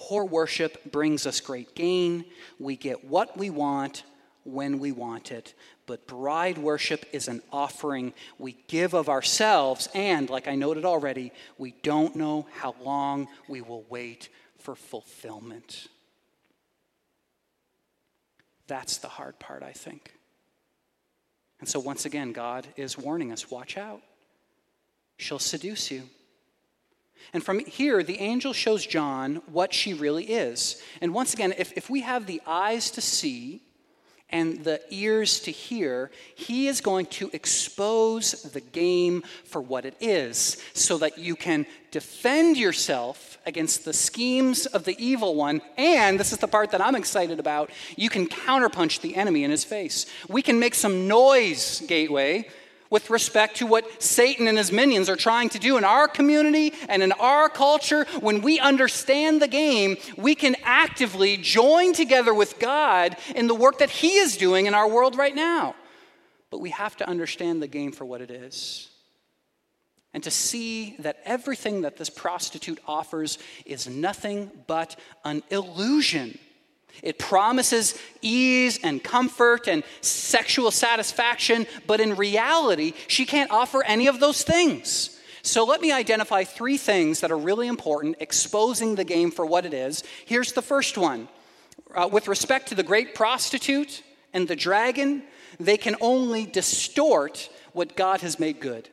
[0.00, 2.24] Whore worship brings us great gain.
[2.58, 4.04] We get what we want
[4.44, 5.54] when we want it.
[5.86, 11.32] But bride worship is an offering we give of ourselves, and like I noted already,
[11.58, 15.88] we don't know how long we will wait for fulfillment.
[18.66, 20.14] That's the hard part, I think.
[21.60, 24.00] And so, once again, God is warning us watch out.
[25.18, 26.08] She'll seduce you.
[27.32, 30.82] And from here, the angel shows John what she really is.
[31.00, 33.62] And once again, if, if we have the eyes to see
[34.30, 39.94] and the ears to hear, he is going to expose the game for what it
[40.00, 45.60] is so that you can defend yourself against the schemes of the evil one.
[45.76, 49.50] And this is the part that I'm excited about you can counterpunch the enemy in
[49.50, 50.06] his face.
[50.28, 52.48] We can make some noise, Gateway
[52.94, 56.72] with respect to what Satan and his minions are trying to do in our community
[56.88, 62.60] and in our culture, when we understand the game, we can actively join together with
[62.60, 65.74] God in the work that He is doing in our world right now.
[66.52, 68.88] But we have to understand the game for what it is.
[70.12, 76.38] And to see that everything that this prostitute offers is nothing but an illusion
[77.02, 84.06] it promises ease and comfort and sexual satisfaction, but in reality, she can't offer any
[84.06, 85.20] of those things.
[85.42, 89.66] So let me identify three things that are really important, exposing the game for what
[89.66, 90.02] it is.
[90.24, 91.28] Here's the first one.
[91.94, 94.02] Uh, with respect to the great prostitute
[94.32, 95.22] and the dragon,
[95.60, 98.88] they can only distort what God has made good.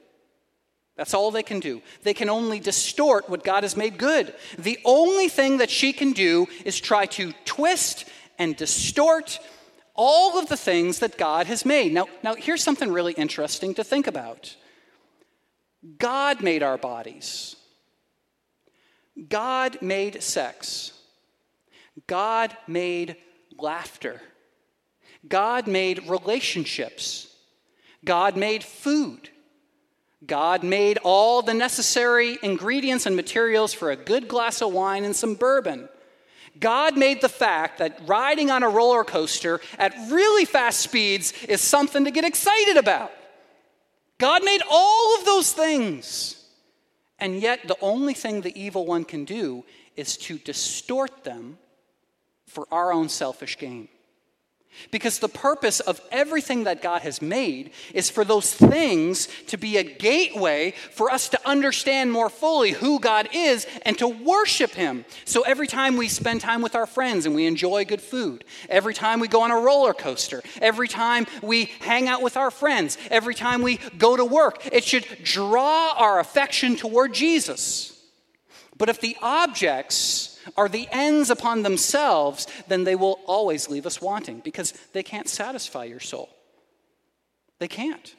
[0.97, 1.82] That's all they can do.
[2.04, 4.34] They can only distort what God has made good.
[4.58, 8.06] The only thing that she can do is try to twist
[8.38, 9.39] and distort
[9.95, 11.93] all of the things that God has made.
[11.93, 14.56] Now, now here's something really interesting to think about
[15.97, 17.56] God made our bodies,
[19.30, 20.93] God made sex,
[22.08, 23.15] God made
[23.58, 24.21] laughter,
[25.27, 27.34] God made relationships,
[28.04, 29.30] God made food.
[30.25, 35.15] God made all the necessary ingredients and materials for a good glass of wine and
[35.15, 35.89] some bourbon.
[36.60, 41.62] God made the fact that riding on a roller coaster at really fast speeds is
[41.62, 43.12] something to get excited about.
[44.19, 46.45] God made all of those things.
[47.17, 49.63] And yet, the only thing the evil one can do
[49.95, 51.57] is to distort them
[52.47, 53.88] for our own selfish gain.
[54.89, 59.77] Because the purpose of everything that God has made is for those things to be
[59.77, 65.05] a gateway for us to understand more fully who God is and to worship Him.
[65.25, 68.93] So every time we spend time with our friends and we enjoy good food, every
[68.93, 72.97] time we go on a roller coaster, every time we hang out with our friends,
[73.10, 77.97] every time we go to work, it should draw our affection toward Jesus.
[78.77, 84.01] But if the objects are the ends upon themselves, then they will always leave us
[84.01, 86.30] wanting because they can't satisfy your soul.
[87.60, 88.15] They can't.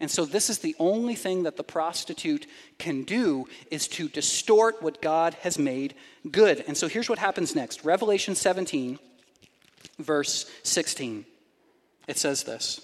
[0.00, 2.46] And so this is the only thing that the prostitute
[2.78, 5.94] can do is to distort what God has made
[6.30, 6.64] good.
[6.66, 7.84] And so here's what happens next.
[7.84, 8.98] Revelation 17
[9.98, 11.24] verse 16.
[12.06, 12.80] It says this.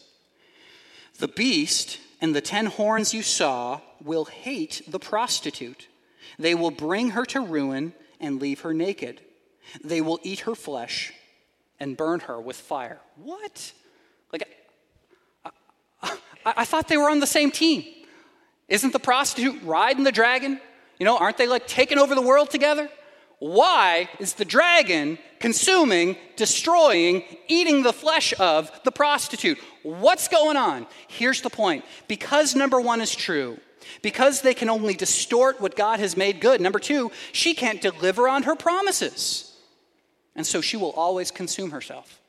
[1.19, 5.89] The beast and the ten horns you saw will hate the prostitute.
[6.39, 9.21] They will bring her to ruin and leave her naked.
[9.83, 11.13] They will eat her flesh
[11.79, 13.01] and burn her with fire.
[13.17, 13.73] What?
[14.33, 14.49] Like,
[15.45, 15.51] I,
[16.03, 17.85] I, I thought they were on the same team.
[18.69, 20.61] Isn't the prostitute riding the dragon?
[20.99, 22.89] You know, aren't they like taking over the world together?
[23.41, 29.59] Why is the dragon consuming, destroying, eating the flesh of the prostitute?
[29.83, 30.87] What's going on?
[31.09, 33.59] Here's the point because number one is true,
[34.03, 36.61] because they can only distort what God has made good.
[36.61, 39.57] Number two, she can't deliver on her promises.
[40.35, 42.21] And so she will always consume herself.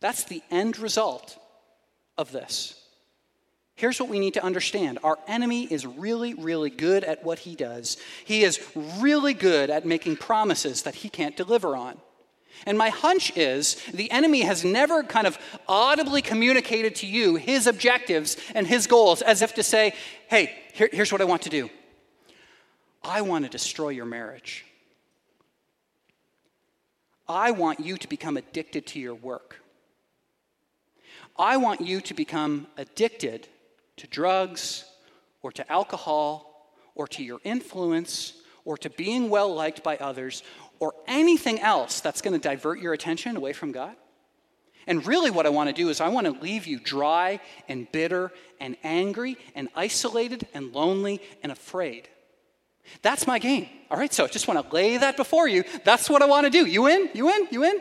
[0.00, 1.38] That's the end result
[2.16, 2.80] of this.
[3.74, 7.54] Here's what we need to understand our enemy is really, really good at what he
[7.54, 7.98] does.
[8.24, 8.60] He is
[8.98, 11.98] really good at making promises that he can't deliver on.
[12.64, 15.38] And my hunch is the enemy has never kind of
[15.68, 19.92] audibly communicated to you his objectives and his goals as if to say,
[20.28, 21.68] hey, here, here's what I want to do
[23.02, 24.64] I want to destroy your marriage.
[27.28, 29.60] I want you to become addicted to your work.
[31.38, 33.48] I want you to become addicted
[33.96, 34.84] to drugs
[35.42, 38.34] or to alcohol or to your influence
[38.64, 40.42] or to being well liked by others
[40.78, 43.94] or anything else that's going to divert your attention away from God.
[44.86, 47.90] And really, what I want to do is I want to leave you dry and
[47.90, 52.08] bitter and angry and isolated and lonely and afraid.
[53.02, 53.68] That's my game.
[53.90, 55.64] All right, so I just want to lay that before you.
[55.84, 56.66] That's what I want to do.
[56.66, 57.10] You in?
[57.14, 57.48] You in?
[57.50, 57.80] You in?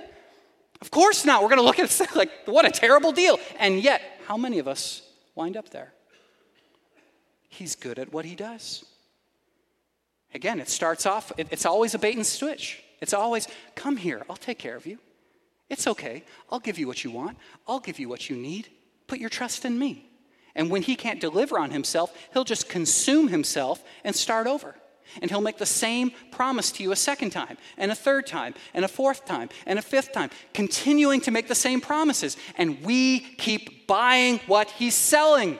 [0.81, 1.43] Of course not.
[1.43, 3.39] We're going to look at it like, what a terrible deal.
[3.59, 5.03] And yet, how many of us
[5.35, 5.93] wind up there?
[7.49, 8.83] He's good at what he does.
[10.33, 12.83] Again, it starts off, it's always a bait and switch.
[13.01, 14.99] It's always, come here, I'll take care of you.
[15.69, 16.23] It's okay.
[16.51, 17.37] I'll give you what you want,
[17.67, 18.69] I'll give you what you need.
[19.07, 20.09] Put your trust in me.
[20.55, 24.75] And when he can't deliver on himself, he'll just consume himself and start over.
[25.21, 28.55] And he'll make the same promise to you a second time, and a third time,
[28.73, 32.37] and a fourth time, and a fifth time, continuing to make the same promises.
[32.57, 35.59] And we keep buying what he's selling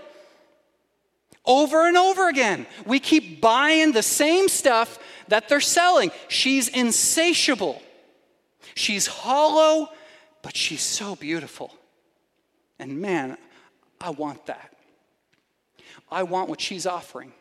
[1.46, 2.66] over and over again.
[2.86, 6.12] We keep buying the same stuff that they're selling.
[6.28, 7.82] She's insatiable,
[8.76, 9.90] she's hollow,
[10.42, 11.74] but she's so beautiful.
[12.78, 13.38] And man,
[14.02, 14.76] I want that.
[16.12, 17.32] I want what she's offering.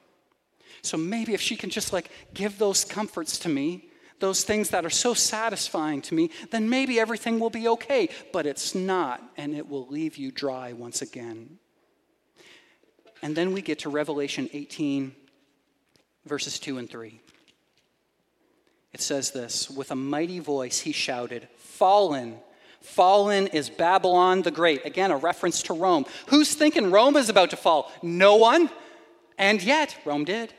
[0.83, 3.89] So maybe if she can just like give those comforts to me,
[4.21, 8.09] those things that are so satisfying to me, then maybe everything will be okay.
[8.33, 11.59] But it's not, and it will leave you dry once again.
[13.25, 15.15] And then we get to Revelation 18,
[16.27, 17.19] verses 2 and 3.
[18.93, 22.37] It says this With a mighty voice, he shouted, Fallen!
[22.83, 24.85] Fallen is Babylon the Great.
[24.85, 26.05] Again, a reference to Rome.
[26.27, 27.91] Who's thinking Rome is about to fall?
[28.03, 28.69] No one.
[29.39, 30.53] And yet, Rome did.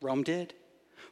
[0.00, 0.54] Rome did.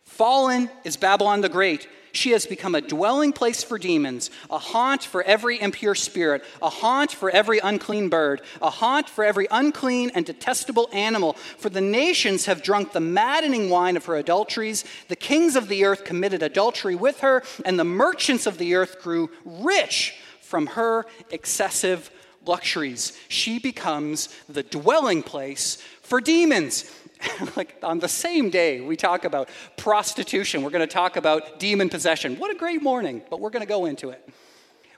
[0.08, 1.86] Fallen is Babylon the Great.
[2.10, 6.70] She has become a dwelling place for demons, a haunt for every impure spirit, a
[6.70, 11.34] haunt for every unclean bird, a haunt for every unclean and detestable animal.
[11.58, 14.84] For the nations have drunk the maddening wine of her adulteries.
[15.06, 19.00] The kings of the earth committed adultery with her, and the merchants of the earth
[19.00, 22.10] grew rich from her excessive
[22.44, 23.16] luxuries.
[23.28, 26.90] She becomes the dwelling place for demons.
[27.56, 31.88] like on the same day we talk about prostitution, we're going to talk about demon
[31.88, 32.36] possession.
[32.36, 34.28] What a great morning, but we're going to go into it.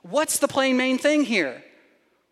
[0.03, 1.63] What's the plain main thing here?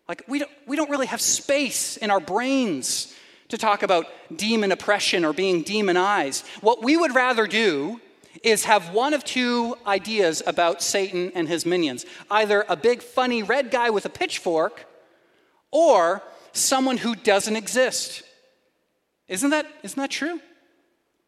[0.07, 3.13] Like, we don't, we don't really have space in our brains
[3.49, 6.45] to talk about demon oppression or being demonized.
[6.61, 8.01] What we would rather do
[8.43, 13.43] is have one of two ideas about Satan and his minions either a big, funny
[13.43, 14.85] red guy with a pitchfork
[15.71, 16.23] or
[16.53, 18.23] someone who doesn't exist.
[19.29, 20.41] Isn't that, isn't that true?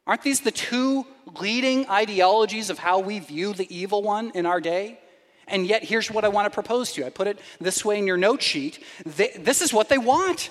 [0.07, 1.05] Aren't these the two
[1.39, 4.99] leading ideologies of how we view the evil one in our day?
[5.47, 7.07] And yet, here's what I want to propose to you.
[7.07, 8.83] I put it this way in your note sheet.
[9.05, 10.49] They, this is what they want.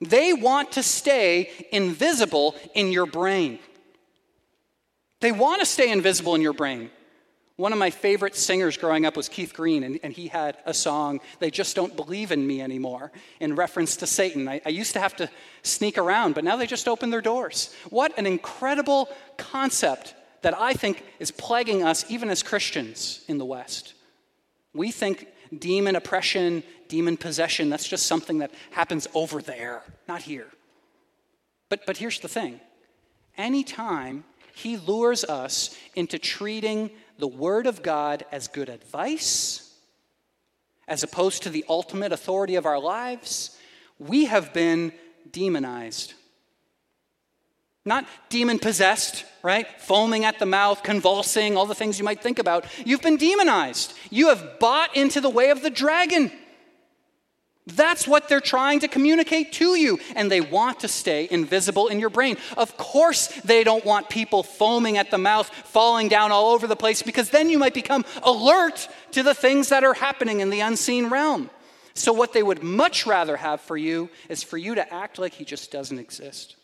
[0.00, 3.58] They want to stay invisible in your brain.
[5.20, 6.90] They want to stay invisible in your brain.
[7.56, 10.74] One of my favorite singers growing up was Keith Green, and, and, he had a
[10.74, 14.48] song, They Just Don't Believe in Me Anymore, in reference to Satan.
[14.48, 15.30] I, I used to have to
[15.62, 17.72] sneak around, but now they just open their doors.
[17.90, 23.44] What an incredible concept that I think is plaguing us, even as Christians in the
[23.44, 23.94] West.
[24.72, 30.48] We think demon oppression, demon possession, that's just something that happens over there, not here.
[31.68, 32.60] But, but here's the thing
[33.38, 34.24] anytime
[34.54, 39.74] he lures us into treating the Word of God as good advice,
[40.86, 43.56] as opposed to the ultimate authority of our lives,
[43.98, 44.92] we have been
[45.30, 46.14] demonized.
[47.84, 49.66] Not demon possessed, right?
[49.80, 52.64] Foaming at the mouth, convulsing, all the things you might think about.
[52.84, 53.92] You've been demonized.
[54.10, 56.32] You have bought into the way of the dragon.
[57.66, 61.98] That's what they're trying to communicate to you, and they want to stay invisible in
[61.98, 62.36] your brain.
[62.58, 66.76] Of course, they don't want people foaming at the mouth, falling down all over the
[66.76, 70.60] place, because then you might become alert to the things that are happening in the
[70.60, 71.48] unseen realm.
[71.94, 75.32] So, what they would much rather have for you is for you to act like
[75.32, 76.56] he just doesn't exist.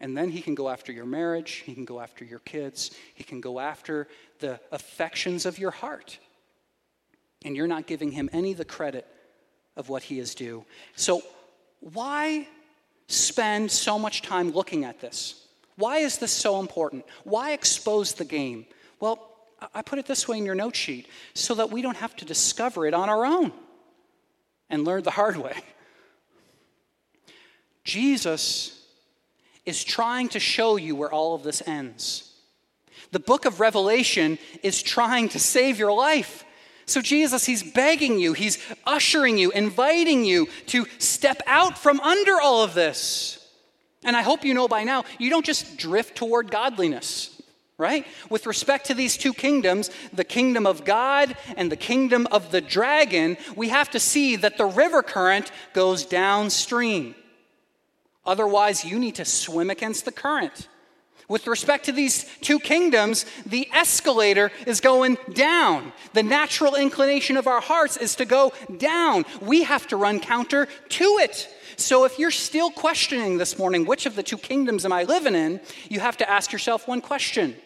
[0.00, 3.22] And then he can go after your marriage, he can go after your kids, he
[3.22, 4.08] can go after
[4.40, 6.18] the affections of your heart
[7.44, 9.06] and you're not giving him any of the credit
[9.76, 10.64] of what he is due.
[10.96, 11.22] So,
[11.80, 12.46] why
[13.08, 15.46] spend so much time looking at this?
[15.76, 17.04] Why is this so important?
[17.24, 18.66] Why expose the game?
[19.00, 19.28] Well,
[19.74, 22.24] I put it this way in your note sheet so that we don't have to
[22.24, 23.52] discover it on our own
[24.70, 25.56] and learn the hard way.
[27.84, 28.86] Jesus
[29.64, 32.32] is trying to show you where all of this ends.
[33.12, 36.44] The book of Revelation is trying to save your life.
[36.92, 42.38] So, Jesus, He's begging you, He's ushering you, inviting you to step out from under
[42.38, 43.48] all of this.
[44.04, 47.40] And I hope you know by now, you don't just drift toward godliness,
[47.78, 48.06] right?
[48.28, 52.60] With respect to these two kingdoms, the kingdom of God and the kingdom of the
[52.60, 57.14] dragon, we have to see that the river current goes downstream.
[58.26, 60.68] Otherwise, you need to swim against the current.
[61.32, 65.94] With respect to these two kingdoms, the escalator is going down.
[66.12, 69.24] The natural inclination of our hearts is to go down.
[69.40, 71.48] We have to run counter to it.
[71.76, 75.34] So if you're still questioning this morning, which of the two kingdoms am I living
[75.34, 77.56] in, you have to ask yourself one question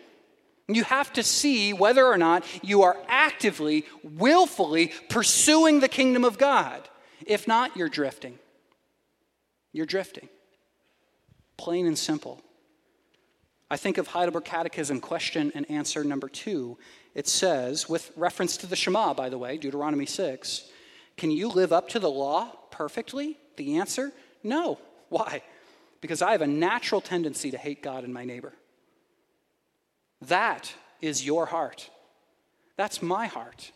[0.69, 6.39] You have to see whether or not you are actively, willfully pursuing the kingdom of
[6.39, 6.89] God.
[7.27, 8.39] If not, you're drifting.
[9.73, 10.29] You're drifting.
[11.57, 12.41] Plain and simple.
[13.71, 16.79] I think of Heidelberg Catechism question and answer number two.
[17.15, 20.69] It says, with reference to the Shema, by the way, Deuteronomy 6,
[21.17, 23.39] can you live up to the law perfectly?
[23.57, 24.13] The answer,
[24.43, 24.79] no.
[25.09, 25.43] Why?
[26.01, 28.53] Because I have a natural tendency to hate God and my neighbor.
[30.23, 31.91] That is your heart.
[32.77, 33.73] That's my heart.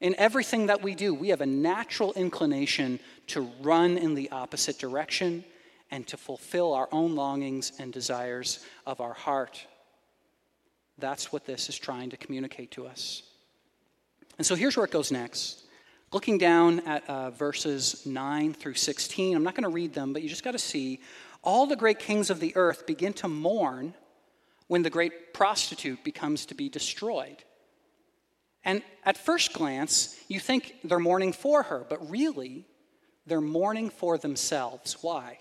[0.00, 4.78] In everything that we do, we have a natural inclination to run in the opposite
[4.78, 5.44] direction
[5.90, 9.66] and to fulfill our own longings and desires of our heart.
[10.98, 13.22] That's what this is trying to communicate to us.
[14.38, 15.62] And so here's where it goes next.
[16.12, 20.22] Looking down at uh, verses 9 through 16, I'm not going to read them, but
[20.22, 21.00] you just got to see
[21.42, 23.94] all the great kings of the earth begin to mourn
[24.68, 27.44] when the great prostitute becomes to be destroyed.
[28.64, 32.66] And at first glance, you think they're mourning for her, but really,
[33.26, 34.96] they're mourning for themselves.
[35.02, 35.38] Why?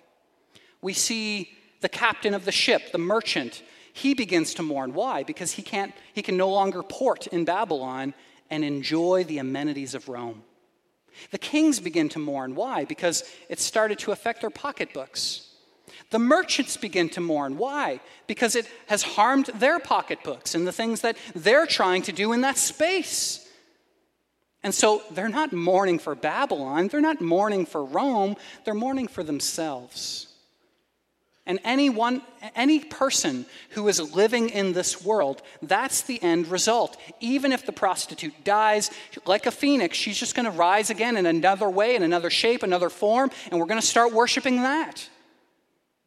[0.81, 1.51] We see
[1.81, 3.61] the captain of the ship, the merchant,
[3.93, 4.93] he begins to mourn.
[4.93, 5.23] Why?
[5.23, 8.13] Because he, can't, he can no longer port in Babylon
[8.49, 10.43] and enjoy the amenities of Rome.
[11.31, 12.55] The kings begin to mourn.
[12.55, 12.83] Why?
[12.83, 15.49] Because it started to affect their pocketbooks.
[16.09, 17.57] The merchants begin to mourn.
[17.57, 18.01] Why?
[18.27, 22.41] Because it has harmed their pocketbooks and the things that they're trying to do in
[22.41, 23.47] that space.
[24.61, 29.23] And so they're not mourning for Babylon, they're not mourning for Rome, they're mourning for
[29.23, 30.24] themselves.
[31.47, 32.23] And anyone,
[32.55, 36.99] any person who is living in this world, that's the end result.
[37.19, 38.89] Even if the prostitute dies,
[39.27, 42.63] like a phoenix, she's just going to rise again in another way, in another shape,
[42.63, 45.07] another form, and we're going to start worshiping that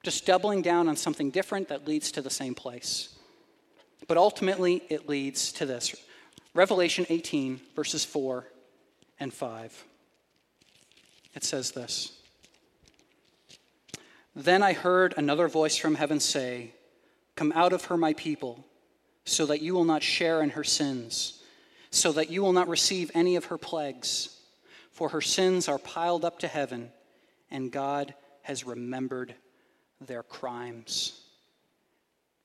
[0.03, 3.15] just doubling down on something different that leads to the same place.
[4.07, 5.95] But ultimately, it leads to this
[6.55, 8.47] Revelation 18, verses 4
[9.21, 9.85] and 5.
[11.35, 12.18] It says this
[14.39, 16.71] Then I heard another voice from heaven say,
[17.35, 18.65] Come out of her, my people,
[19.25, 21.43] so that you will not share in her sins,
[21.91, 24.39] so that you will not receive any of her plagues.
[24.93, 26.93] For her sins are piled up to heaven,
[27.51, 29.35] and God has remembered
[30.01, 31.21] their crimes.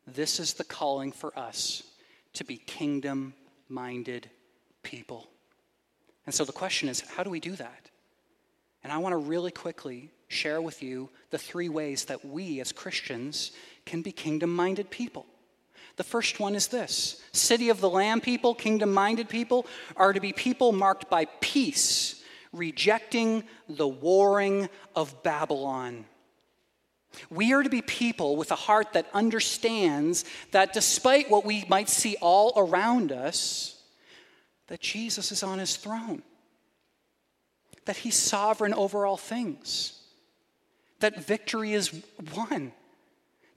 [0.07, 1.83] This is the calling for us
[2.33, 3.35] to be kingdom
[3.69, 4.31] minded
[4.81, 5.27] people.
[6.25, 7.91] And so the question is how do we do that?
[8.93, 13.51] I want to really quickly share with you the three ways that we as Christians
[13.87, 15.25] can be kingdom minded people.
[15.95, 19.65] The first one is this City of the Lamb people, kingdom minded people,
[19.95, 22.21] are to be people marked by peace,
[22.51, 26.05] rejecting the warring of Babylon.
[27.31, 31.89] We are to be people with a heart that understands that despite what we might
[31.89, 33.81] see all around us,
[34.67, 36.21] that Jesus is on his throne,
[37.85, 39.99] that he's sovereign over all things,
[40.99, 41.93] that victory is
[42.35, 42.71] won,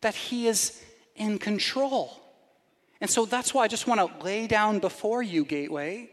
[0.00, 0.82] that he is
[1.14, 2.20] in control.
[3.00, 6.10] And so that's why I just want to lay down before you, Gateway,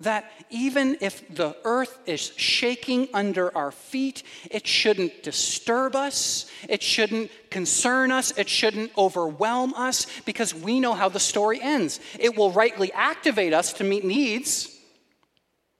[0.00, 6.82] that even if the earth is shaking under our feet, it shouldn't disturb us, it
[6.82, 11.98] shouldn't concern us, it shouldn't overwhelm us, because we know how the story ends.
[12.18, 14.77] It will rightly activate us to meet needs.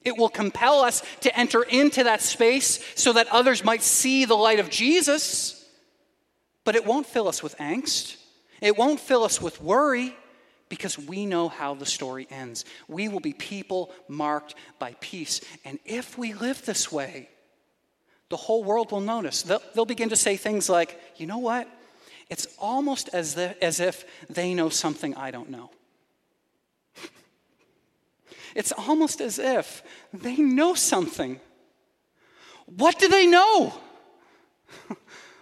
[0.09, 4.35] It will compel us to enter into that space so that others might see the
[4.35, 5.65] light of Jesus,
[6.65, 8.17] but it won't fill us with angst.
[8.63, 10.17] It won't fill us with worry
[10.71, 12.65] because we know how the story ends.
[12.89, 15.43] We will be people marked by peace.
[15.65, 17.29] And if we live this way,
[18.31, 19.43] the whole world will notice.
[19.43, 21.69] They'll, they'll begin to say things like, you know what?
[22.31, 25.71] It's almost as, as if they know something I don't know.
[28.59, 31.39] It's almost as if they know something.
[32.67, 33.73] What do they know?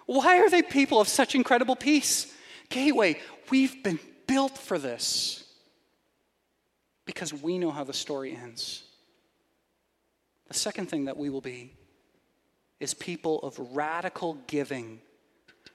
[0.06, 2.30] Why are they people of such incredible peace?
[2.68, 5.44] Gateway, we've been built for this
[7.06, 8.82] because we know how the story ends.
[10.48, 11.72] The second thing that we will be
[12.80, 15.00] is people of radical giving,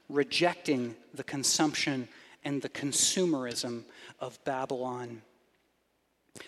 [0.10, 2.08] rejecting the consumption
[2.44, 3.86] and the consumerism
[4.20, 5.24] of Babylon.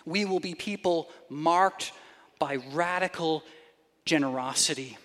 [0.04, 1.92] We will be people marked
[2.38, 3.42] by radical
[4.04, 4.98] generosity.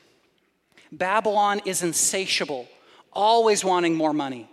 [0.92, 2.68] Babylon is insatiable,
[3.14, 4.50] always wanting more money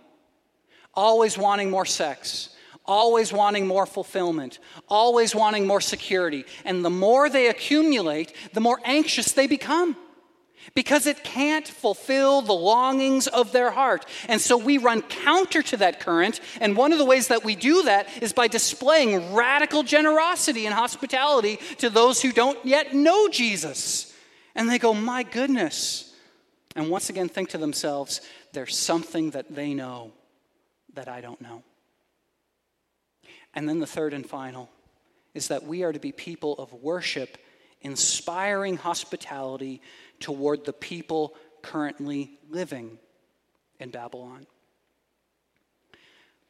[0.97, 2.49] always wanting more sex,
[2.83, 4.59] always wanting more fulfillment,
[4.89, 6.43] always wanting more security.
[6.65, 9.95] And the more they accumulate, the more anxious they become.
[10.73, 14.05] Because it can't fulfill the longings of their heart.
[14.27, 16.39] And so we run counter to that current.
[16.59, 20.73] And one of the ways that we do that is by displaying radical generosity and
[20.73, 24.13] hospitality to those who don't yet know Jesus.
[24.55, 26.13] And they go, My goodness.
[26.75, 28.21] And once again, think to themselves,
[28.53, 30.11] There's something that they know
[30.93, 31.63] that I don't know.
[33.53, 34.69] And then the third and final
[35.33, 37.37] is that we are to be people of worship,
[37.81, 39.81] inspiring hospitality
[40.19, 42.97] toward the people currently living
[43.79, 44.47] in Babylon.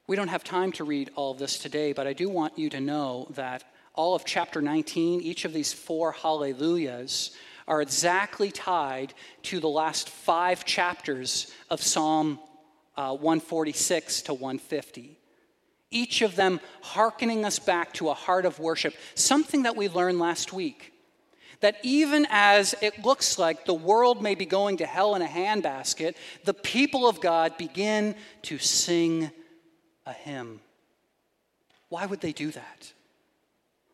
[0.07, 2.69] We don't have time to read all of this today, but I do want you
[2.69, 3.63] to know that
[3.93, 7.31] all of chapter 19, each of these four hallelujahs,
[7.67, 9.13] are exactly tied
[9.43, 12.39] to the last five chapters of Psalm
[12.95, 15.19] uh, 146 to 150.
[15.91, 20.19] Each of them hearkening us back to a heart of worship, something that we learned
[20.19, 20.93] last week
[21.59, 25.27] that even as it looks like the world may be going to hell in a
[25.27, 29.31] handbasket, the people of God begin to sing
[30.05, 30.59] a hymn.
[31.89, 32.93] Why would they do that?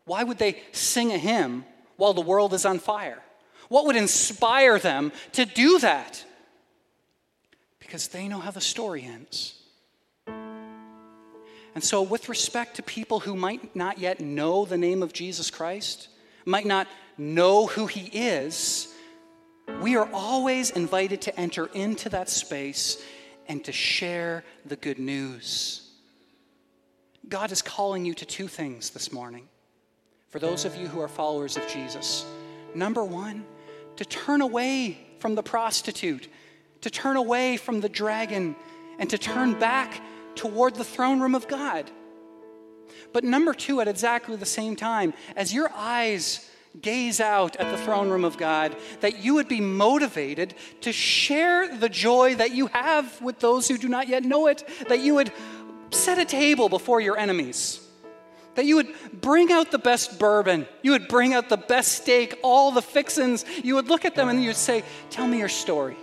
[0.05, 3.21] Why would they sing a hymn while the world is on fire?
[3.69, 6.23] What would inspire them to do that?
[7.79, 9.55] Because they know how the story ends.
[11.75, 15.49] And so, with respect to people who might not yet know the name of Jesus
[15.49, 16.09] Christ,
[16.45, 16.87] might not
[17.17, 18.93] know who He is,
[19.81, 23.01] we are always invited to enter into that space
[23.47, 25.89] and to share the good news.
[27.29, 29.47] God is calling you to two things this morning.
[30.29, 32.25] For those of you who are followers of Jesus,
[32.75, 33.45] number one,
[33.97, 36.27] to turn away from the prostitute,
[36.81, 38.55] to turn away from the dragon,
[38.99, 40.01] and to turn back
[40.35, 41.89] toward the throne room of God.
[43.13, 46.49] But number two, at exactly the same time, as your eyes
[46.81, 51.75] gaze out at the throne room of God, that you would be motivated to share
[51.75, 55.15] the joy that you have with those who do not yet know it, that you
[55.15, 55.31] would
[55.91, 57.79] set a table before your enemies.
[58.55, 62.37] That you would bring out the best bourbon, you would bring out the best steak,
[62.43, 63.45] all the fixins.
[63.63, 65.97] You would look at them and you'd say, Tell me your story.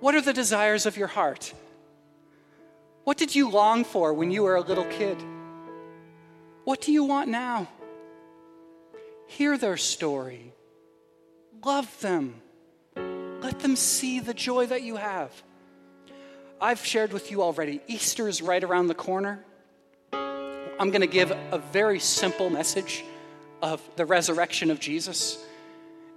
[0.00, 1.52] What are the desires of your heart?
[3.02, 5.16] What did you long for when you were a little kid?
[6.64, 7.66] What do you want now?
[9.28, 10.52] Hear their story.
[11.64, 12.40] Love them.
[12.96, 15.30] Let them see the joy that you have.
[16.60, 19.44] I've shared with you already, Easter is right around the corner.
[20.12, 23.04] I'm going to give a very simple message
[23.62, 25.44] of the resurrection of Jesus.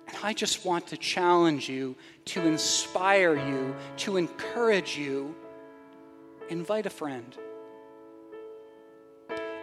[0.08, 1.96] And I just want to challenge you,
[2.26, 5.36] to inspire you, to encourage you.
[6.50, 7.36] Invite a friend.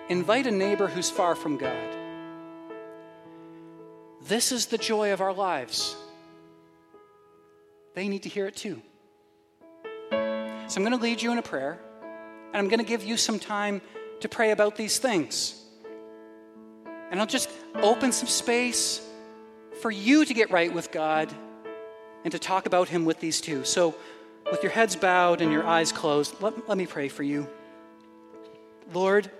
[0.08, 1.97] Invite a neighbor who's far from God.
[4.26, 5.96] This is the joy of our lives.
[7.94, 8.82] They need to hear it too.
[10.10, 11.78] So I'm going to lead you in a prayer,
[12.52, 13.80] and I'm going to give you some time
[14.20, 15.54] to pray about these things.
[17.10, 19.00] And I'll just open some space
[19.80, 21.32] for you to get right with God
[22.24, 23.64] and to talk about Him with these two.
[23.64, 23.94] So,
[24.50, 27.46] with your heads bowed and your eyes closed, let, let me pray for you.
[28.92, 29.30] Lord,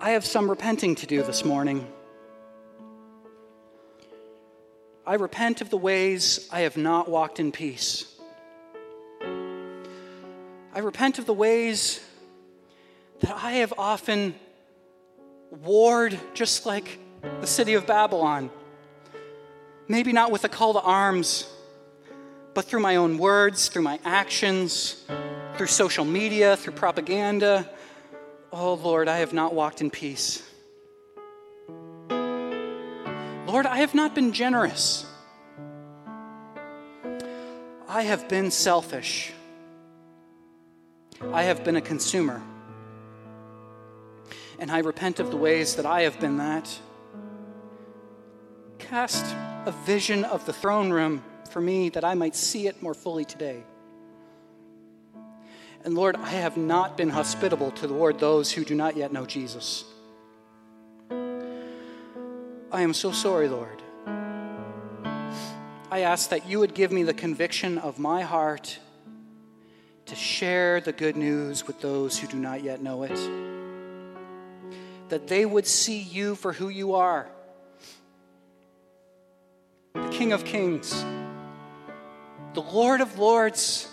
[0.00, 1.86] I have some repenting to do this morning.
[5.08, 8.12] I repent of the ways I have not walked in peace.
[9.22, 12.00] I repent of the ways
[13.20, 14.34] that I have often
[15.50, 16.98] warred just like
[17.40, 18.50] the city of Babylon.
[19.86, 21.48] Maybe not with a call to arms,
[22.52, 25.04] but through my own words, through my actions,
[25.56, 27.70] through social media, through propaganda.
[28.52, 30.42] Oh Lord, I have not walked in peace.
[33.46, 35.06] Lord, I have not been generous.
[37.88, 39.32] I have been selfish.
[41.32, 42.42] I have been a consumer.
[44.58, 46.76] And I repent of the ways that I have been that.
[48.78, 49.24] Cast
[49.64, 53.24] a vision of the throne room for me that I might see it more fully
[53.24, 53.62] today.
[55.84, 59.84] And Lord, I have not been hospitable toward those who do not yet know Jesus.
[62.72, 63.82] I am so sorry, Lord.
[65.88, 68.78] I ask that you would give me the conviction of my heart
[70.06, 73.18] to share the good news with those who do not yet know it.
[75.10, 77.28] That they would see you for who you are
[79.94, 81.04] the King of Kings,
[82.52, 83.88] the Lord of Lords,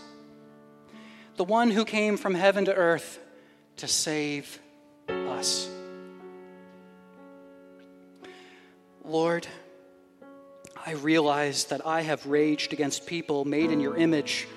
[1.37, 3.19] the one who came from heaven to earth
[3.77, 4.59] to save
[5.07, 5.69] us.
[9.05, 9.45] Lord,
[10.85, 14.47] I realize that I have raged against people made in your image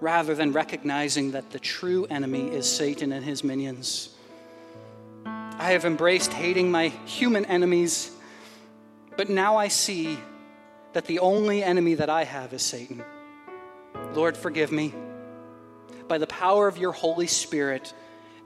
[0.00, 4.10] rather than recognizing that the true enemy is Satan and his minions.
[5.24, 8.12] I have embraced hating my human enemies,
[9.16, 10.16] but now I see
[10.92, 13.02] that the only enemy that I have is Satan.
[14.14, 14.94] Lord, forgive me.
[16.06, 17.92] By the power of your Holy Spirit,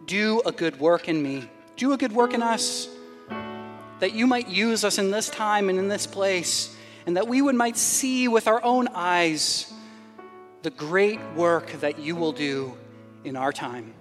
[0.07, 2.89] do a good work in me, do a good work in us,
[4.01, 6.75] that you might use us in this time and in this place,
[7.07, 9.73] and that we would might see with our own eyes
[10.63, 12.77] the great work that you will do
[13.25, 13.95] in our time.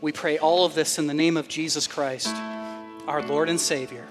[0.00, 2.34] We pray all of this in the name of Jesus Christ,
[3.06, 4.06] our Lord and Savior.